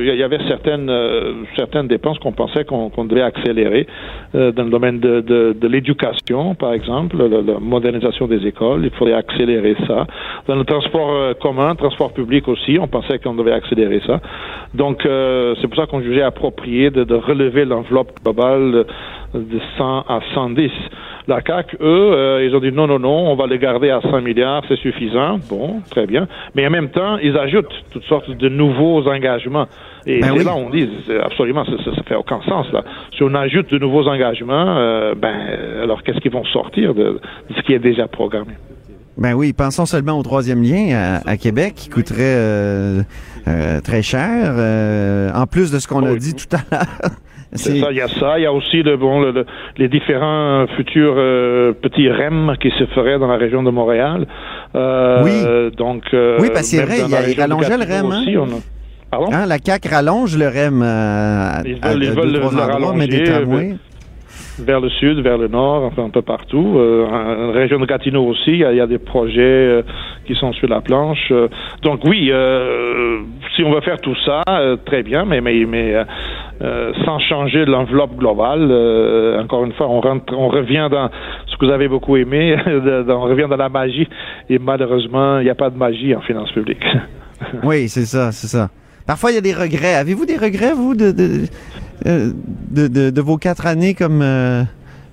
[0.00, 3.86] il y avait certaines, euh, certaines dépenses qu'on pensait qu'on devait accélérer
[4.34, 9.76] euh, dans le domaine de, l'éducation, par exemple, la, modernisation des écoles, il faudrait accélérer
[9.86, 10.06] ça.
[10.46, 14.20] Dans le transport commun, transport public aussi, on pensait qu'on devait accélérer ça.
[14.74, 18.84] Donc, c'est pour ça qu'on jugeait approprié de, relever l'enveloppe globale
[19.34, 20.70] de 100 à 110.
[21.28, 24.00] La CAC, eux, euh, ils ont dit non, non, non, on va les garder à
[24.00, 25.38] 100 milliards, c'est suffisant.
[25.48, 26.26] Bon, très bien.
[26.54, 29.66] Mais en même temps, ils ajoutent toutes sortes de nouveaux engagements.
[30.06, 30.88] Et ben là, on dit,
[31.22, 32.70] absolument, ça, ça, fait aucun sens.
[32.72, 32.84] Là.
[33.16, 35.34] Si on ajoute de nouveaux engagements, euh, ben,
[35.82, 37.20] alors qu'est-ce qu'ils vont sortir de,
[37.54, 38.52] ce qui est déjà programmé?
[39.18, 43.02] Ben oui, pensons seulement au troisième lien à, Québec qui coûterait euh,
[43.84, 44.54] très cher,
[45.34, 47.10] en plus de ce qu'on a dit tout à l'heure.
[47.52, 48.38] C'est ça, il y a ça.
[48.38, 49.44] Il y a aussi le, bon, le,
[49.76, 54.26] les différents futurs euh, petits REM qui se feraient dans la région de Montréal.
[54.76, 55.76] Euh, oui.
[55.76, 58.12] Donc, euh, oui, parce que c'est vrai, il, rallongeait le REM.
[58.12, 58.22] Hein?
[58.22, 58.60] Aussi, on a...
[59.10, 59.28] Pardon?
[59.32, 63.24] Hein, la CAQ rallonge le REM à, ils veulent, ils veulent le, rallonger, mais des
[63.24, 63.76] tramways
[64.60, 66.76] vers le sud, vers le nord, enfin un peu partout.
[66.76, 69.82] Euh, en région de Gatineau aussi, il y a, des projets euh,
[70.26, 71.28] qui sont sur la planche.
[71.30, 71.48] Euh,
[71.82, 73.20] donc oui, euh,
[73.56, 74.42] si on veut faire tout ça,
[74.84, 75.94] très bien, mais mais mais
[77.04, 78.70] sans changer l'enveloppe globale.
[79.40, 81.10] encore une fois, on rentre, on revient dans
[81.46, 84.08] ce que vous avez beaucoup aimé, on revient dans la magie.
[84.48, 86.84] Et malheureusement, il n'y a pas de magie en finances publiques.
[87.64, 88.68] oui, c'est ça, c'est ça.
[89.06, 89.94] Parfois, il y a des regrets.
[89.94, 91.46] Avez-vous des regrets, vous, de,
[92.06, 92.32] euh,
[93.16, 94.62] vos quatre années comme euh,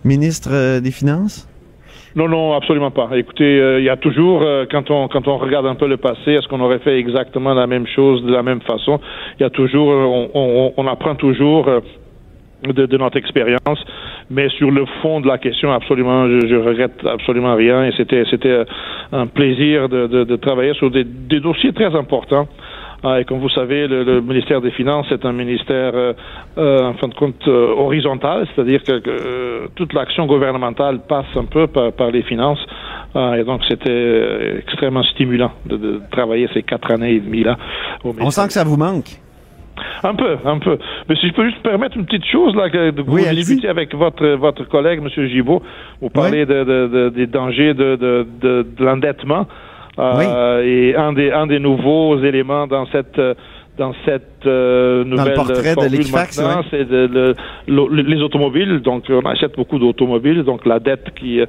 [0.06, 1.47] ministre euh, des Finances?
[2.15, 3.10] Non, non, absolument pas.
[3.13, 6.80] Écoutez, il y a toujours, quand on regarde un peu le passé, est-ce qu'on aurait
[6.80, 9.00] fait exactement la même chose de la même façon?
[9.39, 9.89] Il y a toujours,
[10.34, 11.69] on, apprend toujours.
[12.63, 13.86] De, notre expérience,
[14.32, 17.86] mais sur le fond de la question, absolument, je, je regrette absolument rien.
[17.86, 18.65] Et c'était
[19.12, 21.04] un plaisir de, travailler sur des
[21.39, 22.47] dossiers très importants.
[23.03, 26.13] Ah, et comme vous savez, le, ministère des Finances est un ministère, euh,
[26.57, 31.67] euh, en fin de compte, euh, horizontal, c'est-à-dire que, toute l'action gouvernementale passe un peu
[31.67, 32.60] par, les finances.
[33.13, 37.57] Ah, et donc, c'était extrêmement stimulant de, travailler ces quatre années et demie là.
[38.03, 39.19] On sent que ça vous manque.
[40.03, 40.79] Un peu, un peu.
[41.07, 44.25] Mais si je peux juste permettre une petite chose là, que vous discutez avec votre
[44.29, 45.27] votre collègue, M.
[45.27, 45.62] Gibault,
[46.01, 49.45] vous parlez de, des dangers de l'endettement.
[49.99, 53.19] Euh, et un des, un des nouveaux éléments dans cette
[53.77, 57.36] dans cette euh, nouvelle dans le portrait de c'est de,
[57.67, 58.79] les automobiles.
[58.79, 60.43] Donc, on achète beaucoup d'automobiles.
[60.43, 61.41] Donc, la dette qui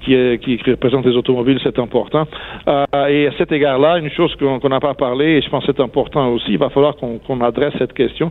[0.00, 2.26] qui, qui représente les automobiles, c'est important.
[2.68, 5.72] Euh, et à cet égard-là, une chose qu'on n'a pas parlé, et je pense que
[5.74, 8.30] c'est important aussi, il va falloir qu'on adresse cette question,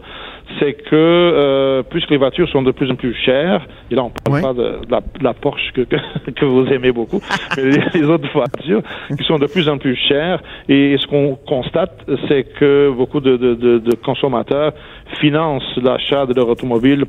[0.60, 4.10] c'est que euh, puisque les voitures sont de plus en plus chères, et là on
[4.10, 7.22] parle pas de, la, la, Porsche que, que, vous aimez beaucoup,
[7.58, 8.82] mais les, autres voitures
[9.16, 13.96] qui sont de plus en plus chères, et ce qu'on constate, c'est que beaucoup de,
[14.04, 14.74] consommateurs
[15.20, 17.06] financent l'achat de leur automobile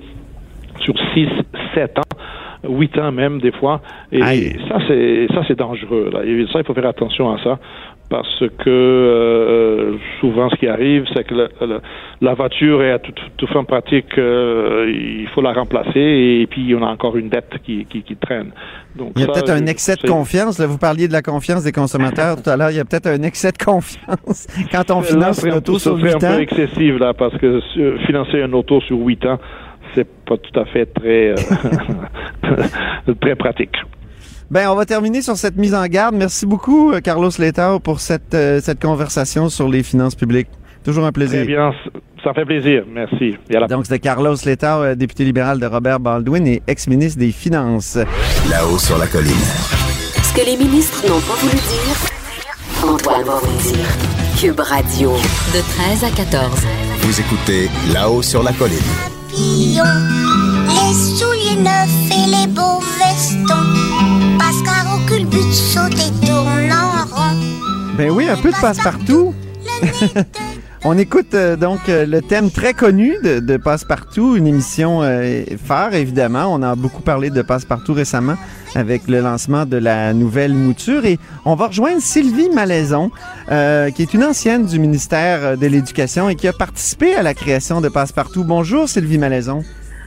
[0.80, 1.28] sur 6,
[1.74, 2.02] 7 ans
[2.68, 3.80] huit ans même des fois.
[4.12, 6.10] Et ça, c'est ça, c'est dangereux.
[6.12, 6.24] Là.
[6.24, 7.58] Et ça, il faut faire attention à ça
[8.10, 11.34] parce que euh, souvent ce qui arrive, c'est que
[12.20, 16.82] la voiture est à toute, fin pratique, euh, il faut la remplacer et puis on
[16.82, 18.50] a encore une dette qui, qui, traîne.
[18.96, 20.58] Donc il y a peut-être un excès de confiance.
[20.58, 22.72] Là, vous parliez de la confiance des consommateurs tout à l'heure.
[22.72, 26.14] Il y a peut-être un excès de confiance quand on finance une auto sur 8
[26.14, 26.18] ans.
[26.18, 27.60] C'est un peu excessif là parce que
[28.06, 29.38] financer une auto sur 8 ans,
[29.94, 33.76] c'est pas tout à fait très, euh, très pratique.
[34.50, 36.14] Ben, on va terminer sur cette mise en garde.
[36.14, 40.48] Merci beaucoup, euh, Carlos Letao, pour cette, euh, cette conversation sur les finances publiques.
[40.84, 41.44] Toujours un plaisir.
[41.44, 41.72] Très bien,
[42.24, 42.84] ça fait plaisir.
[42.90, 43.36] Merci.
[43.68, 47.98] Donc, c'était Carlos Letao, député libéral de Robert Baldwin et ex-ministre des Finances.
[48.48, 49.32] Là-haut sur la colline.
[50.22, 53.86] Ce que les ministres n'ont pas voulu dire, Antoine va vous dire.
[54.40, 55.12] Cube Radio.
[55.12, 55.60] De
[56.00, 56.66] 13 à 14.
[57.02, 58.78] Vous écoutez Là-haut sur la colline
[60.70, 63.89] les souliers neufs et les beaux vestons.
[64.40, 67.36] Pascal culbute saute et tourne en rond.
[67.98, 69.34] Ben oui, un peu de passe-partout.
[70.82, 75.42] On écoute euh, donc euh, le thème très connu de, de Passepartout, une émission euh,
[75.62, 76.46] phare évidemment.
[76.50, 78.36] On a beaucoup parlé de Passepartout récemment
[78.74, 83.10] avec le lancement de la nouvelle mouture et on va rejoindre Sylvie Malaison,
[83.48, 87.82] qui est une ancienne du ministère de l'Éducation et qui a participé à la création
[87.82, 88.44] de Passepartout.
[88.44, 89.64] Bonjour Sylvie Malaison.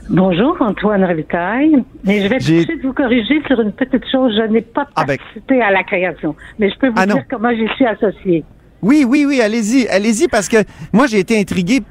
[0.09, 1.83] Bonjour Antoine Revitaille.
[2.03, 4.33] Mais je vais tout de suite vous corriger sur une petite chose.
[4.37, 7.23] Je n'ai pas Ah ben- participé à la création, mais je peux vous Ah dire
[7.29, 8.43] comment j'y suis associée.
[8.81, 10.57] Oui, oui, oui, allez-y, allez-y, parce que
[10.91, 11.81] moi, j'ai été intrigué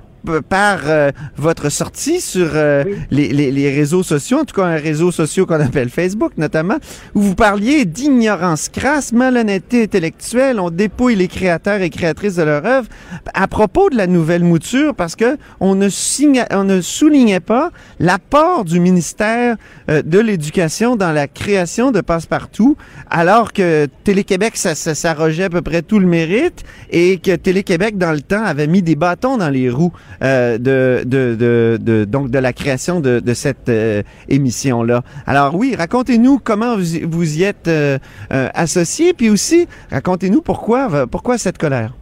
[0.49, 2.95] par euh, votre sortie sur euh, Oui.
[3.11, 6.77] les, les- les réseaux sociaux, en tout cas un réseau social qu'on appelle Facebook notamment,
[7.15, 12.65] où vous parliez d'ignorance crasse, malhonnêteté intellectuelle, on dépouille les créateurs et créatrices de leur
[12.65, 12.89] œuvre
[13.35, 17.71] à propos de la nouvelle mouture, parce que on ne, signa- on ne soulignait pas
[17.99, 19.57] l'apport du ministère
[19.89, 22.77] euh, de l'Éducation dans la création de Passepartout,
[23.11, 27.99] alors que Télé-Québec ça, ça s'arrogeait à peu près tout le mérite et que Télé-Québec,
[27.99, 29.93] dans le temps, avait mis des bâtons dans les roues
[30.23, 35.03] euh, de, de, de, de- donc de la création de, de cette euh, émission-là.
[35.27, 37.99] Alors oui, racontez-nous comment vous, vous y êtes euh,
[38.33, 41.93] euh, associé, puis aussi racontez-nous pourquoi, pourquoi cette colère.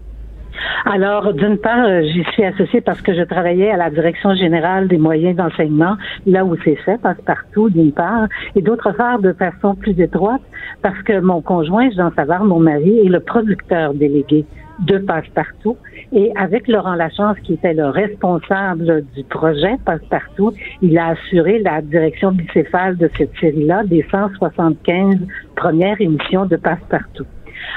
[0.85, 4.89] Alors, d'une part, euh, j'y suis associée parce que je travaillais à la Direction générale
[4.89, 5.97] des moyens d'enseignement,
[6.27, 10.41] là où c'est fait, passe-partout, d'une part, et d'autre part, de façon plus étroite,
[10.83, 14.45] parce que mon conjoint, Jean Savard, mon mari, est le producteur délégué
[14.81, 15.77] de Passe-Partout.
[16.13, 20.53] Et avec Laurent Lachance, qui était le responsable du projet Passe-Partout,
[20.83, 25.19] il a assuré la direction bicéphale de cette série-là, des 175
[25.55, 27.27] premières émissions de Passe-Partout.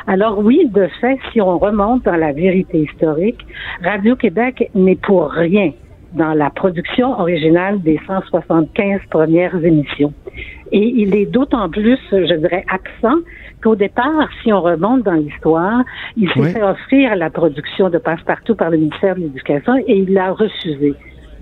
[0.07, 3.45] Alors oui, de fait, si on remonte dans la vérité historique,
[3.84, 5.71] Radio-Québec n'est pour rien
[6.13, 10.13] dans la production originale des 175 premières émissions.
[10.71, 13.19] Et il est d'autant plus, je dirais, absent
[13.64, 15.84] qu'au départ, si on remonte dans l'histoire,
[16.18, 16.51] il s'est Oui.
[16.51, 20.93] fait offrir la production de Passe-Partout par le ministère de l'Éducation et il l'a refusé.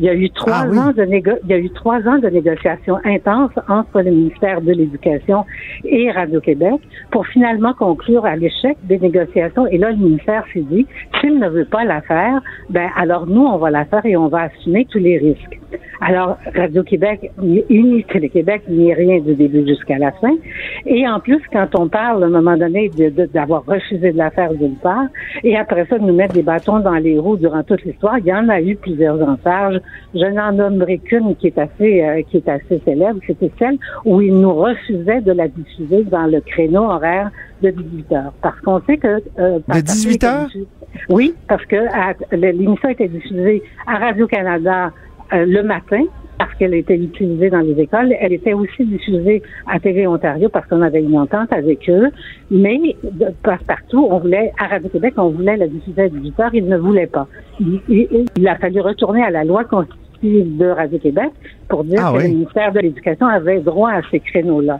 [0.02, 0.78] Il y a eu trois Ah oui.
[0.80, 4.60] ans de négo- il y a eu trois ans de négociations intenses entre le ministère
[4.62, 5.45] de l'Éducation
[5.86, 6.80] et Radio-Québec
[7.12, 9.68] pour finalement conclure à l'échec des négociations.
[9.68, 10.88] Et là, le ministère s'est dit,
[11.20, 12.41] s'il ne veut pas la faire,
[12.72, 15.60] ben alors nous, on va la faire et on va assumer tous les risques.
[16.02, 20.34] Alors, Radio-Québec, ni Télé-Québec, ni rien du début jusqu'à la fin.
[20.88, 22.89] Et en plus, quand on parle, à un moment donné,
[23.34, 25.06] d'avoir refusé de la faire d'une part,
[25.43, 28.26] et après ça, de nous mettre des bâtons dans les roues durant toute l'histoire, il
[28.26, 29.78] y en a eu plusieurs en charge.
[30.14, 33.20] Je n'en nommerai qu'une qui est assez, euh, qui est assez célèbre.
[33.26, 37.32] C'était celle où il nous refusait de la diffuser dans le créneau horaire
[37.62, 38.34] de 18 heures.
[38.42, 39.22] Parce qu'on sait que...
[39.39, 40.50] euh, De 18 heures?
[41.10, 41.78] Oui, parce que
[42.36, 44.92] l'émission était diffusée à Radio-Canada
[45.34, 46.04] euh, le matin
[46.42, 48.16] parce qu'elle était utilisée dans les écoles.
[48.20, 52.08] Elle était aussi diffusée à TV Ontario parce qu'on avait une entente avec eux.
[52.50, 56.50] Mais de, par- partout, on voulait, à Radio-Québec, on voulait la diffuser à 18 heures.
[56.56, 57.28] Ils ne voulaient pas.
[57.60, 61.30] Il, il- il a fallu retourner à la loi constitutive de Radio-Québec
[61.70, 62.24] pour dire Ah que oui.
[62.24, 64.80] le ministère de l'Éducation avait droit à ces créneaux-là.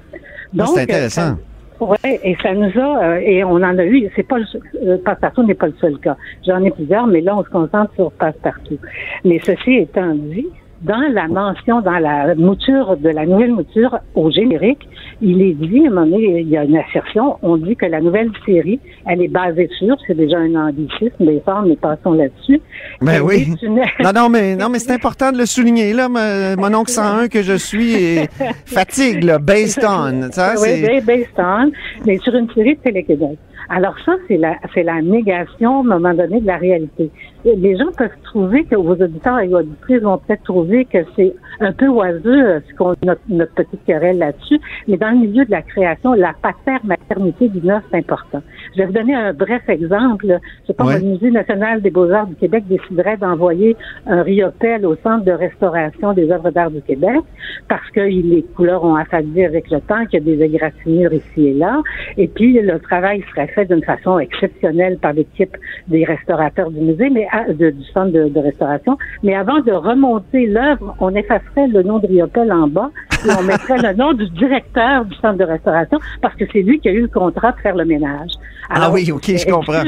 [0.57, 1.36] Ah, c'est euh, intéressant.
[1.80, 4.45] oui, et ça nous a, euh, et on en a eu, c'est pas le,
[4.84, 6.18] euh, Passe-Partout n'est pas le seul cas.
[6.47, 8.80] J'en ai plusieurs, mais là, on se concentre sur Passe-Partout.
[9.26, 10.47] Mais ceci étant dit,
[10.84, 14.88] dans la mention, dans la mouture de la nouvelle mouture au générique,
[15.21, 17.86] il est dit, à un moment donné, il y a une assertion, on dit que
[17.86, 22.59] la nouvelle série, elle est basée sur, c'est déjà un anglicisme, mais mais passons là-dessus.
[23.01, 23.47] Ben Elle oui.
[23.61, 25.93] une- Non, non, mais, non, mais c'est important de le souligner.
[25.93, 28.29] Là, mon, mon oncle 101 que je suis est
[28.65, 30.32] fatigue, là, based on.
[30.32, 31.05] Ça, oui, c'est...
[31.05, 31.71] based on,
[32.05, 33.38] mais sur une série de Télé-Québec.
[33.69, 37.09] Alors ça, c'est la, c'est la négation, à un moment donné, de la réalité.
[37.44, 41.72] Les gens peuvent trouver que vos auditeurs et auditrices vont peut-être trouver que c'est un
[41.72, 45.52] peu oiseux euh, ce qu'on notre, notre petite querelle là-dessus, mais dans le milieu de
[45.52, 48.42] la création, la pater-maternité du neuf, c'est important.
[48.76, 50.39] Je vais vous donner un bref exemple.
[50.68, 51.00] Je pas, Ouais.
[51.00, 53.76] le Musée national des beaux-arts du Québec déciderait d'envoyer
[54.08, 57.22] un riopel au Centre de restauration des œuvres d'art du Québec
[57.68, 61.48] parce que les couleurs ont affadi avec le temps, qu'il y a des égratignures ici
[61.48, 61.82] et là.
[62.18, 65.56] Et puis, le travail serait fait d'une façon exceptionnelle par l'équipe
[65.88, 68.97] des restaurateurs du musée, mais de- du centre de, de restauration.
[69.23, 72.91] Mais avant de remonter l'œuvre, on effacerait le nom de Riopel en bas
[73.25, 76.79] et on mettrait le nom du directeur du centre de restauration parce que c'est lui
[76.79, 78.32] qui a eu le contrat de faire le ménage.
[78.69, 79.84] Ah oui, ok, je c'est comprends.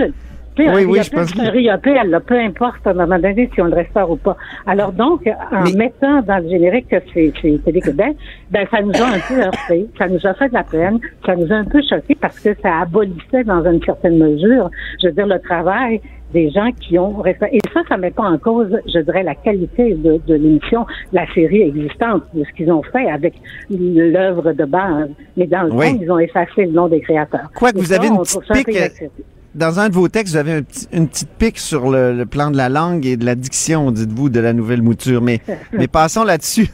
[0.56, 3.66] Oui, oui, je pense que- riopel, là, peu importe à un moment donné si on
[3.66, 4.38] le restaure ou pas.
[4.68, 7.34] Alors donc, en Mais- mettant dans le générique que c'est
[7.66, 8.16] Télé-Québec,
[8.52, 11.36] ben ça nous a un peu heurté, ça nous a fait de la peine, ça
[11.36, 14.70] nous a un peu choqué parce que ça abolissait dans une certaine mesure,
[15.02, 16.00] je veux dire, le travail
[16.34, 17.24] des gens qui ont.
[17.26, 17.36] Et
[17.74, 21.62] ça, ça met pas en cause, je dirais, la qualité de, de l'émission, la série
[21.62, 23.36] existante, de ce qu'ils ont fait avec
[23.70, 25.10] l'œuvre de base.
[25.38, 25.88] Mais dans le Oui.
[25.90, 27.50] fond, ils ont effacé le nom des créateurs.
[27.56, 29.12] Quoi que vous ça, avez une petite pique, inacceptable.
[29.56, 32.26] dans un de vos textes, vous avez un petit- une petite pique sur le, le
[32.26, 35.22] plan de la langue et de la diction, dites-vous, de la nouvelle mouture.
[35.22, 35.40] Mais,
[35.74, 36.68] mais passons là-dessus.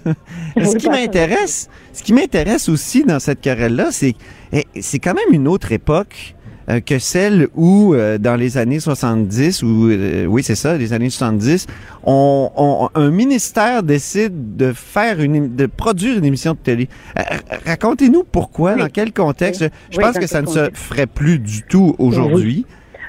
[0.57, 4.13] ce qui m'intéresse, ce qui m'intéresse aussi dans cette querelle-là, c'est
[4.51, 6.35] eh, c'est quand même une autre époque
[6.69, 10.93] euh, que celle où, euh, dans les années 70, ou euh, oui, c'est ça, les
[10.93, 11.67] années 70,
[12.03, 16.89] on, on- un ministère décide de faire une, de produire une émission de télé.
[17.17, 17.23] Euh,
[17.65, 18.79] Racontez-nous pourquoi, Oui.
[18.81, 19.65] dans quel contexte?
[19.91, 22.65] Je Oui, pense que ça ne se ferait plus du tout aujourd'hui.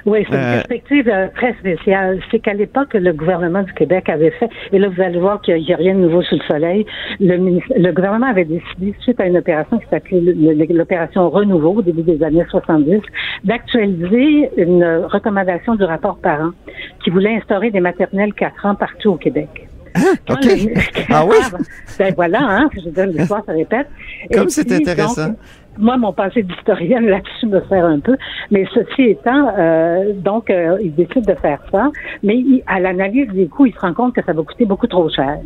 [0.06, 2.20] Oui, c'est une Euh, perspective euh, très spéciale.
[2.30, 5.56] C'est qu'à l'époque, le gouvernement du Québec avait fait, et là, vous allez voir qu'il
[5.62, 6.86] n'y a rien de nouveau sous le soleil,
[7.20, 7.36] le,
[7.76, 10.20] le gouvernement avait décidé, suite à une opération qui s'appelait
[10.70, 13.00] l'opération Renouveau, au début des années 70,
[13.44, 16.50] d'actualiser une recommandation du rapport parent
[17.04, 19.48] qui voulait instaurer des maternelles 4 ans partout au Québec.
[20.26, 20.44] Quand OK.
[20.44, 21.34] le- Ah oui?
[21.98, 23.88] Ben voilà, hein, je dire, l'histoire se répète.
[24.32, 25.26] Comme c'est intéressant.
[25.28, 25.36] donc,
[25.78, 28.16] moi, mon passé d'historienne là-dessus me sert un peu.
[28.50, 31.90] Mais ceci étant, euh, donc, euh, il décide de faire ça.
[32.22, 34.86] Mais il- à l'analyse des coûts, il se rend compte que ça va coûter beaucoup
[34.86, 35.38] trop cher.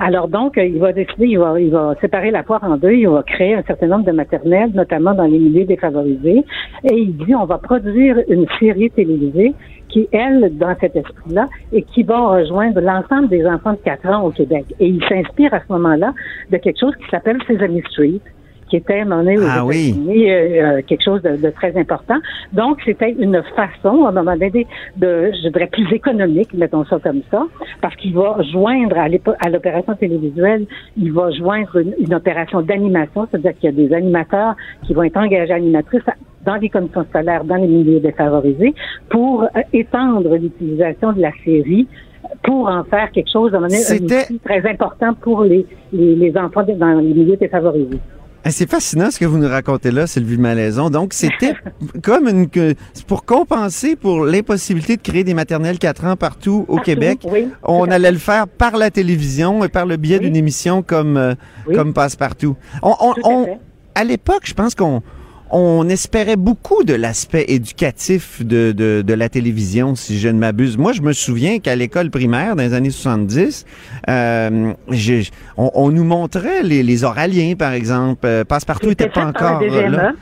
[0.00, 2.92] Alors donc, euh, il va décider, il va, il va séparer la poire en deux,
[2.92, 6.44] il va créer un certain nombre de maternelles, notamment dans les milieux défavorisés.
[6.84, 9.54] Et il dit, on va produire une série télévisée
[9.88, 14.22] qui, elle, dans cet esprit-là, et qui va rejoindre l'ensemble des enfants de 4 ans
[14.24, 14.66] au Québec.
[14.80, 16.12] Et il s'inspire à ce moment-là
[16.50, 18.20] de quelque chose qui s'appelle Sesame Street
[18.68, 19.94] qui était à un moment donné aux Ah oui.
[20.08, 20.32] Euh,
[20.78, 22.16] euh, quelque chose de, de très important.
[22.52, 24.66] Donc, c'était une façon, à un moment donné,
[24.96, 27.46] de, je dirais, plus économique, mettons ça comme ça,
[27.80, 30.66] parce qu'il va joindre à l'opération télévisuelle,
[30.96, 34.54] il va joindre une, une opération d'animation, c'est-à-dire qu'il y a des animateurs
[34.86, 36.02] qui vont être engagés animatrices
[36.44, 38.74] dans les commissions scolaires, dans les milieux défavorisés,
[39.10, 41.86] pour euh, étendre l'utilisation de la série
[42.42, 45.44] pour en faire quelque chose, à un moment donné, un C'était- outil très important pour
[45.44, 47.98] les, les, les enfants de- dans les milieux défavorisés.
[48.50, 50.90] C'est fascinant ce que vous nous racontez là, Sylvie Malaison.
[50.90, 51.54] Donc, c'était
[52.02, 52.48] comme une...
[53.06, 57.20] pour compenser pour l'impossibilité de créer des maternelles 4 ans partout au Partout, Québec.
[57.24, 60.26] oui, On allait le faire par la télévision et par le biais Oui.
[60.26, 61.34] d'une émission comme, euh,
[61.66, 61.74] Oui.
[61.74, 62.56] comme Passe-Partout.
[62.82, 63.58] On, on- on-
[63.94, 65.02] à l'époque, je pense qu'on
[65.50, 70.76] on espérait beaucoup de l'aspect éducatif de, de, de la télévision, si je ne m'abuse.
[70.78, 73.64] Moi, je me souviens qu'à l'école primaire, dans les années 70,
[74.08, 74.72] euh,
[75.56, 78.20] on, on nous montrait les, les oraliens, par exemple.
[78.26, 80.12] Euh, Passe-Partout n'était pas encore là.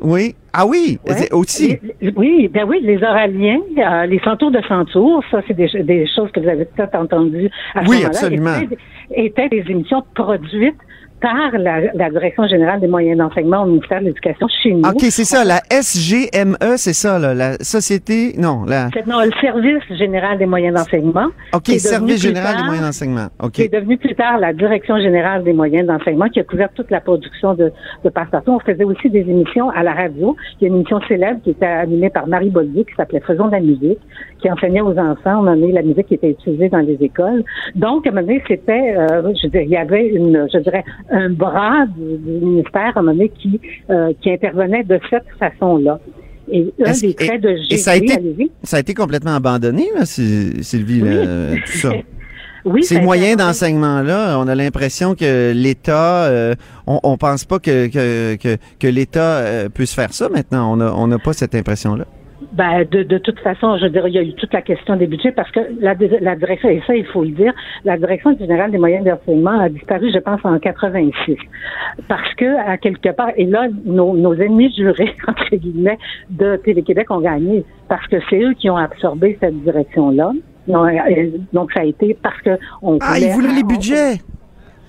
[0.00, 0.34] Oui.
[0.52, 1.32] Ah oui, Ouais.
[1.32, 1.78] aussi.
[2.16, 6.30] Oui, ben oui, les oraliens, euh, les centaures de centaures, ça, c'est des, des choses
[6.32, 8.58] que vous avez peut-être entendues à ce Oui, moment-là, absolument.
[8.60, 8.78] Étaient,
[9.10, 10.76] étaient des émissions produites
[11.20, 14.88] par la, la Direction générale des moyens d'enseignement au ministère de l'Éducation chez nous.
[14.88, 18.34] OK, c'est ça, la SGME, c'est ça, là, la Société...
[18.38, 18.88] Non, la...
[19.06, 21.28] Non, le Service général des moyens d'enseignement.
[21.54, 23.28] OK, Service général des moyens d'enseignement.
[23.42, 23.52] OK.
[23.52, 26.90] qui est devenu plus tard la Direction générale des moyens d'enseignement, qui a couvert toute
[26.90, 27.72] la production de,
[28.04, 28.52] de Passe-Partout.
[28.52, 30.36] On faisait aussi des émissions à la radio.
[30.60, 33.46] Il y a une émission célèbre qui était animée par Marie Bollier, qui s'appelait Faisons
[33.46, 33.98] de la musique,
[34.40, 37.42] qui enseignait aux enfants, on la musique qui était utilisée dans les écoles.
[37.74, 40.84] Donc, à un moment donné, c'était, euh, je dire, il y avait une, je dirais,
[41.10, 43.60] un bras du, du ministère, à un moment donné, qui,
[43.90, 45.98] euh, qui intervenait de cette façon-là.
[46.52, 48.50] Et un des traits de ça a été-.
[48.62, 51.08] Ça a été complètement abandonné, là, Sylvie, Oui.
[51.08, 51.90] là, tout ça?
[52.68, 56.54] Oui, Ces a moyens d'enseignement-là, on a l'impression que l'État, euh,
[56.88, 60.72] on, on pense pas que, que, que, que l'État euh, puisse faire ça maintenant.
[60.76, 62.06] On a- on n'a pas cette impression-là.
[62.52, 64.96] Ben, de, de toute façon, je veux dire, il y a eu toute la question
[64.96, 67.52] des budgets parce que la, la direction, et ça, il faut le dire,
[67.84, 71.36] la direction générale des moyens d'enseignement a disparu, je pense, en 86.
[72.08, 75.98] Parce que, à quelque part, et là, nos, nos ennemis jurés, entre guillemets,
[76.30, 80.32] de Télé-Québec ont gagné parce que c'est eux qui ont absorbé cette direction-là.
[81.52, 84.14] Donc, ça a été parce que on Ah, ils voulaient les on- budgets!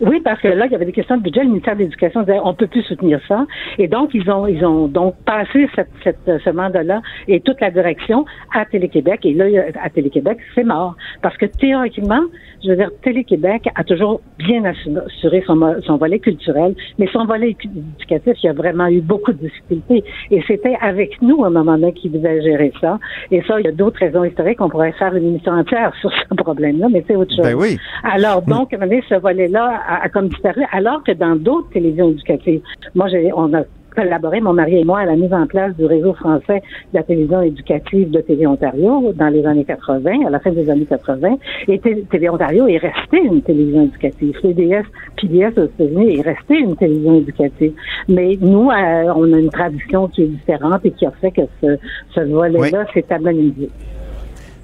[0.01, 1.41] Oui, parce que là, il y avait des questions de budget.
[1.41, 3.45] Le ministère de l'Éducation disait on peut plus soutenir ça.
[3.77, 7.71] Et donc, ils ont ils ont donc passé cette, cette, ce mandat-là et toute la
[7.71, 9.21] direction à Télé-Québec.
[9.23, 9.45] Et là,
[9.81, 10.95] à Télé-Québec, c'est mort.
[11.21, 12.21] Parce que théoriquement,
[12.63, 17.55] je veux dire, Télé-Québec a toujours bien assu- assuré son, volet culturel, mais son volet
[17.63, 20.03] éducatif, il y a vraiment eu beaucoup de difficultés.
[20.31, 22.99] Et c'était avec nous, à un moment donné, qui devait gérer ça.
[23.31, 24.61] Et ça, il y a d'autres raisons historiques.
[24.61, 27.45] On pourrait faire une émission entière sur ce problème-là, mais c'est autre chose.
[27.45, 27.77] Ben oui.
[28.03, 31.35] Alors, donc, à un moment donné, ce volet-là a, a comme disparu, alors que dans
[31.35, 32.61] d'autres télévisions éducatives,
[32.95, 33.63] moi, j'ai, on a
[33.97, 36.61] collaboré, mon mari et moi, à la mise en place du réseau français
[36.93, 40.69] de la télévision éducative de Télé Ontario dans les années 80, à la fin des
[40.69, 41.37] années 80.
[41.67, 44.33] Et Télé Ontario est resté une télévision éducative.
[44.41, 44.85] CDS,
[45.19, 47.73] PBS aux États-Unis est resté une télévision éducative.
[48.07, 51.41] Mais nous, euh, on a une tradition qui est différente et qui a fait que
[51.61, 51.77] ce,
[52.13, 53.69] ce volet-là s'est amenuisé.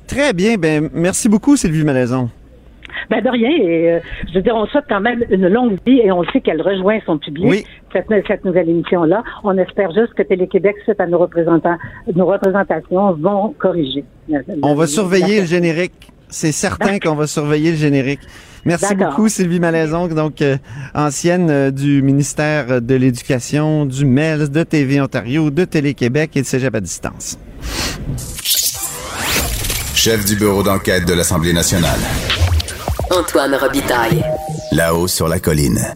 [0.06, 0.58] Très bien.
[0.58, 2.30] Ben, merci beaucoup, Sylvie Malaison.
[3.10, 3.50] Ben de rien.
[3.50, 6.42] Et, euh, je veux dire, on souhaite quand même une longue vie et on sait
[6.42, 7.46] qu'elle rejoint son public.
[7.48, 7.66] Oui.
[7.92, 9.24] Cette, cette nouvelle émission-là.
[9.44, 11.78] On espère juste que Télé-Québec, suite à nos représentants,
[12.16, 14.04] nos représentations, vont corriger.
[14.64, 16.12] On va surveiller le générique.
[16.30, 18.22] C'est certain qu'on va surveiller le générique.
[18.66, 20.58] Merci beaucoup, Sylvie Malaison, donc euh,
[20.96, 26.46] ancienne euh, du ministère de l'Éducation, du MELS, de TV Ontario, de Télé-Québec et de
[26.46, 27.38] Cégep à distance.
[29.94, 32.00] Chef du bureau d'enquête de l'Assemblée nationale.
[33.14, 34.24] Antoine Robitaille.
[34.72, 35.94] Là-haut sur la colline.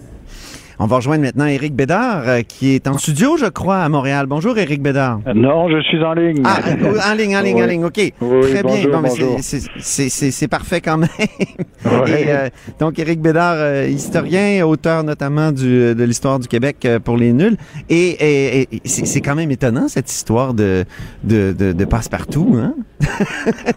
[0.80, 4.28] On va rejoindre maintenant Éric Bédard, euh, qui est en studio, je crois, à Montréal.
[4.28, 5.21] Bonjour, Éric Bédard.
[5.34, 6.43] Non, je suis en ligne.
[6.45, 7.97] Ah, euh, en ligne, en ligne, en ligne, OK.
[8.21, 8.75] Oui, Très bien.
[8.84, 11.09] bonjour, Bon, c'est- parfait quand même.
[11.19, 12.11] Oui.
[12.11, 12.49] Et, euh,
[12.80, 17.34] donc, Éric Bédard, euh, historien, auteur notamment du, de l'histoire du Québec euh, pour les
[17.34, 17.57] nuls.
[17.89, 20.86] Et, et- et c'est quand même étonnant, cette histoire de,
[21.23, 22.55] de, de, de passe-partout.
[22.61, 22.75] Hein?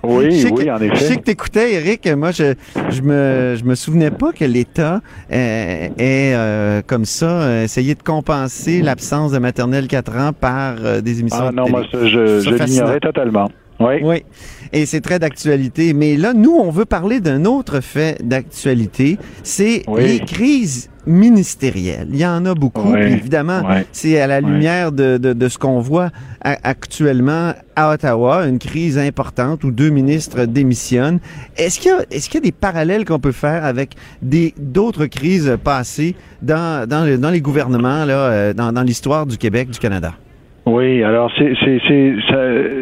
[0.02, 1.16] Oui, oui, que- en Je sais effet.
[1.16, 2.06] que t'écoutais, Eric.
[2.14, 2.54] Moi, je,
[2.90, 5.00] je me, je me souvenais pas que l'État
[5.32, 10.74] euh, ait, euh, comme ça, euh, essayé de compenser l'absence de maternelle 4 ans par
[10.84, 11.76] euh, des émissions Ah de non, télé.
[11.76, 13.48] moi, ça, je, je l'ignorais totalement.
[13.78, 13.94] Oui.
[14.02, 14.24] Oui,
[14.72, 15.92] et c'est très d'actualité.
[15.94, 19.18] Mais là, nous, on veut parler d'un autre fait d'actualité.
[19.42, 20.02] C'est Oui.
[20.06, 22.08] les crises ministérielles.
[22.12, 22.92] Il y en a beaucoup.
[22.92, 23.00] Oui.
[23.00, 26.10] évidemment, c'est à la lumière de, de, de ce qu'on voit
[26.42, 31.18] actuellement à Ottawa, une crise importante où deux ministres démissionnent.
[31.56, 34.54] Est-ce qu'il y a, est-ce qu'il y a des parallèles qu'on peut faire avec des
[34.58, 39.70] d'autres crises passées dans, dans, dans les gouvernements, là, euh, dans, dans l'histoire du Québec,
[39.70, 40.14] du Canada?
[40.72, 42.14] Oui, alors c'est c'est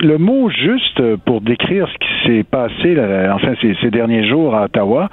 [0.03, 2.99] le mot juste pour décrire ce qui s'est passé
[3.32, 5.09] enfin ces, derniers jours à Ottawa.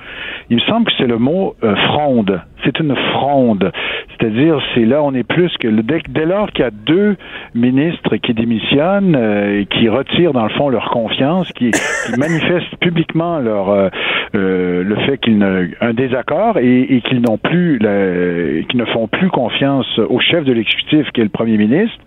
[0.50, 2.42] Il me semble que c'est le mot euh, fronde.
[2.66, 3.72] C'est une fronde,
[4.10, 7.16] c'est-à-dire c'est là on est plus que le, dès, dès lors qu'il y a deux
[7.54, 12.76] ministres qui démissionnent euh, et qui retirent dans le fond leur confiance, qui, qui manifestent
[12.82, 13.90] publiquement leur euh,
[14.36, 18.86] euh, le fait qu'ils ne un désaccord et, et qu'ils n'ont plus la- qu'ils ne
[18.86, 21.98] font plus confiance au chef de l'exécutif qui est le premier ministre.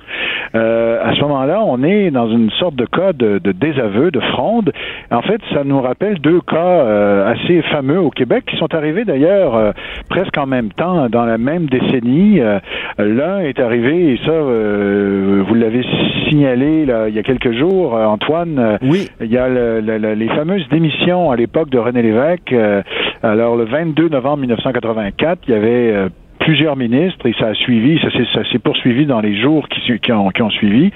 [0.54, 4.20] Euh, à ce moment-là, on est dans une sorte de cas de, de désaveu, de
[4.20, 4.72] fronde.
[5.10, 9.04] En fait, ça nous rappelle deux cas euh, assez fameux au Québec qui sont arrivés
[9.04, 9.72] d'ailleurs euh,
[10.08, 12.40] presque en même temps, dans la même décennie.
[12.40, 12.58] Euh,
[12.98, 15.84] L'un est arrivé, et ça, euh, vous l'avez
[16.28, 18.78] signalé là, il y a quelques jours, Antoine.
[18.82, 19.08] Oui.
[19.20, 22.17] il y a le- le- le- les fameuses démissions à l'époque de René Lévesque.
[22.18, 22.82] Euh,
[23.22, 26.08] alors, le 22 novembre 1984, il y avait euh,
[26.40, 28.08] plusieurs ministres et ça a suivi, ça
[28.50, 30.90] s'est, poursuivi dans les jours qui, ont, suivi.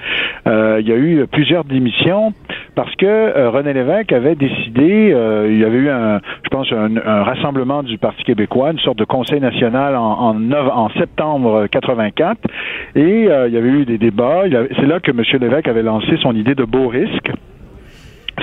[0.47, 2.33] Euh, il y a eu plusieurs démissions
[2.75, 5.13] parce que René Lévesque avait décidé,
[5.49, 9.05] il y avait eu un, je pense, un, rassemblement du Parti québécois, une sorte de
[9.05, 12.39] conseil national en, en, septembre 84
[12.95, 14.43] et il y avait eu des débats.
[14.49, 15.21] C'est là que M.
[15.39, 17.31] Lévesque avait lancé son idée de beau risque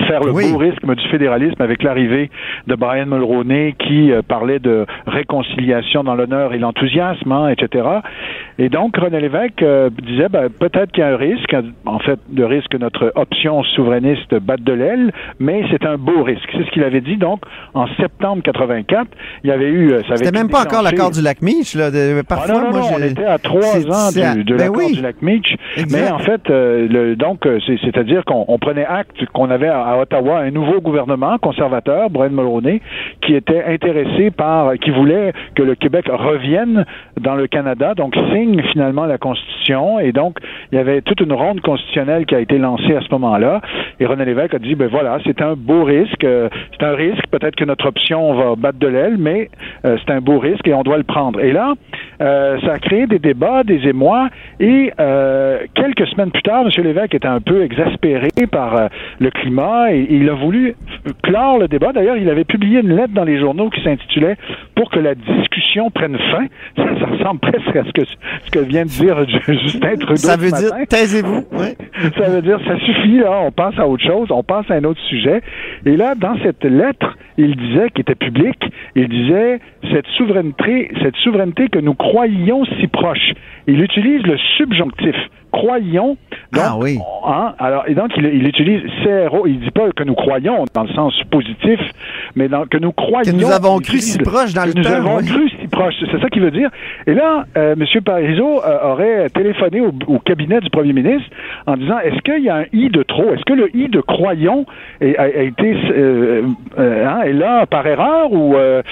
[0.07, 0.53] faire le Oui.
[0.53, 2.31] beau risque du fédéralisme avec l'arrivée
[2.67, 7.87] de Brian Mulroney qui euh, parlait de réconciliation dans l'honneur et l'enthousiasme, hein, etc.
[8.63, 11.57] Et donc René Lévesque euh, disait ben, peut-être qu'il y a un risque,
[11.87, 16.23] en fait, de risque que notre option souverainiste batte de l'aile, mais c'est un beau
[16.23, 16.47] risque.
[16.53, 17.17] C'est ce qu'il avait dit.
[17.17, 17.41] Donc
[17.73, 19.07] en septembre 84,
[19.45, 21.91] il y avait eu, euh, ça C'était même pas encore l'accord du lac Mich, là.
[21.91, 24.55] De, ah parfois, non, non, moi, non, on était à trois ans à- du, de
[24.55, 24.93] ben l'accord oui.
[24.95, 25.17] du lac.
[25.23, 25.91] Exact.
[25.91, 29.69] Mais en fait, euh, le, donc, euh, c'est- c'est-à-dire qu'on on prenait acte qu'on avait
[29.69, 32.83] à, à Ottawa un nouveau gouvernement conservateur, Brian Mulroney,
[33.23, 36.85] qui était intéressé par, qui voulait que le Québec revienne
[37.19, 40.01] dans le Canada, donc signe finalement la Constitution.
[40.01, 40.39] Et donc,
[40.73, 43.61] il y avait toute une ronde constitutionnelle qui a été lancée à ce moment-là.
[43.99, 46.25] Et René Lévesque a dit, ben voilà, c'est un beau risque.
[46.25, 49.51] euh, c'est un risque, peut-être que notre option va battre de l'aile, mais
[49.85, 51.41] euh, c'est un beau risque et on doit le prendre.
[51.41, 51.75] Et là,
[52.23, 54.29] euh, ça a créé des débats, des émois,
[54.59, 54.93] et
[55.75, 56.85] quelques semaines plus tard, M.
[56.85, 58.89] Lévesque était un peu exaspéré par
[59.19, 60.75] le climat et, et il a voulu
[61.23, 61.93] clore le débat.
[61.93, 64.37] D'ailleurs, il avait publié une lettre dans les journaux qui s'intitulait
[64.75, 66.47] Pour que la discussion prenne fin.
[66.77, 68.03] Ça, ça ressemble presque à ce que,
[68.45, 69.17] ce que vient de dire
[69.49, 70.17] Justin Trudeau.
[70.17, 70.85] Ça ce veut dire, matin.
[70.89, 71.45] taisez-vous.
[71.53, 71.77] Ouais.
[72.17, 74.85] Ça veut dire, ça suffit, là, on passe à autre chose, on passe à un
[74.85, 75.43] autre sujet.
[75.85, 78.63] Et là, dans cette lettre, il disait, qui était publique,
[78.97, 79.61] il disait,
[79.93, 83.33] cette souveraineté, cette souveraineté que nous croyions si proche.
[83.67, 85.15] Il utilise le subjonctif.
[85.53, 86.17] Croyons.
[86.53, 86.97] Donc, Ah oui.
[87.27, 89.47] hein, alors, et donc, il, il utilise CRO.
[89.49, 91.81] Il dit pas que nous croyons dans le sens positif,
[92.37, 93.33] mais dans, que nous croyons.
[93.33, 95.27] Que nous avons cru si proche dans que le nous temps, avons oui.
[95.27, 95.95] cru si proche.
[96.11, 96.71] C'est ça qu'il veut dire.
[97.09, 97.85] Et là, euh, M.
[98.31, 101.29] Parizeau euh, aurait téléphoné au, au cabinet du premier ministre
[101.67, 103.33] en disant est-ce qu'il y a un i de trop?
[103.35, 104.67] Est-ce que le i de croyons
[105.01, 106.43] est- a, a été euh,
[106.79, 108.83] euh, hein, est là par erreur ou euh,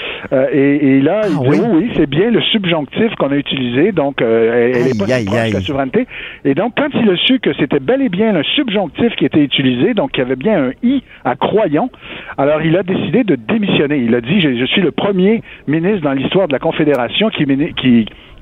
[0.52, 1.58] et, et, là, Ah il dit, oui?
[1.60, 5.36] oui, oui, c'est bien le subjonctif qu'on a utilisé, donc elle n'est pas Aïe, si
[5.36, 6.06] aïe, de la souveraineté.
[6.44, 9.42] Et donc, quand il a su que c'était bel et bien le subjonctif qui était
[9.42, 11.90] utilisé, donc il y avait bien un i à croyant,
[12.36, 13.98] alors il a décidé de démissionner.
[13.98, 17.44] Il a dit, je, je suis le premier ministre dans l'histoire de la Confédération qui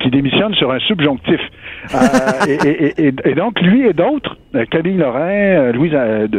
[0.01, 1.41] qui démissionne sur un subjonctif.
[1.95, 1.99] Euh,
[2.49, 5.93] et, et- et- et donc, lui et d'autres, euh, Camille Lorrain, euh, Louise,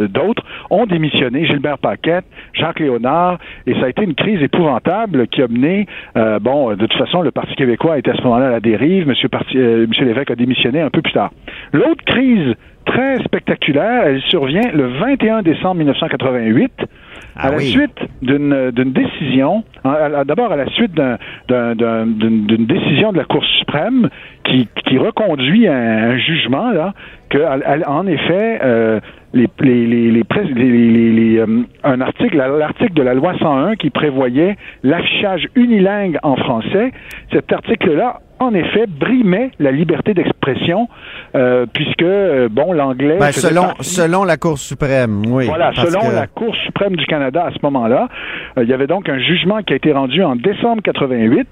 [0.09, 5.41] d'autres, ont démissionné, Gilbert Paquette, Jacques Léonard, et ça a été une crise épouvantable qui
[5.41, 5.85] a mené,
[6.17, 9.07] euh, bon, de toute façon, le Parti québécois était à ce moment-là à la dérive,
[9.07, 11.31] Monsieur, Parti, euh, Monsieur Lévesque a démissionné un peu plus tard.
[11.73, 12.53] L'autre crise
[12.87, 16.85] très spectaculaire, elle survient le 21 décembre 1988, à
[17.35, 17.65] Ah la oui.
[17.65, 21.17] suite d'une d'une décision, à la- d'abord à la suite d'un-
[21.47, 24.09] d'un- d'un- d'une décision de la Cour suprême
[24.45, 26.93] qui, qui reconduit un, un jugement là
[27.29, 28.99] que à- à- en effet euh,
[29.33, 31.45] les- les- les- les, euh,
[31.83, 36.91] un article l'article de la loi 101 qui prévoyait l'affichage unilingue en français
[37.33, 40.87] cet article là en effet brimait la liberté d'expression
[41.35, 45.45] euh, puisque euh, bon l'anglais Ben, selon, partie- selon la Cour suprême, oui.
[45.45, 48.07] voilà, selon que- la Cour suprême du Canada à ce moment-là,
[48.57, 51.47] euh, il y avait donc un jugement qui a été rendu en décembre 88.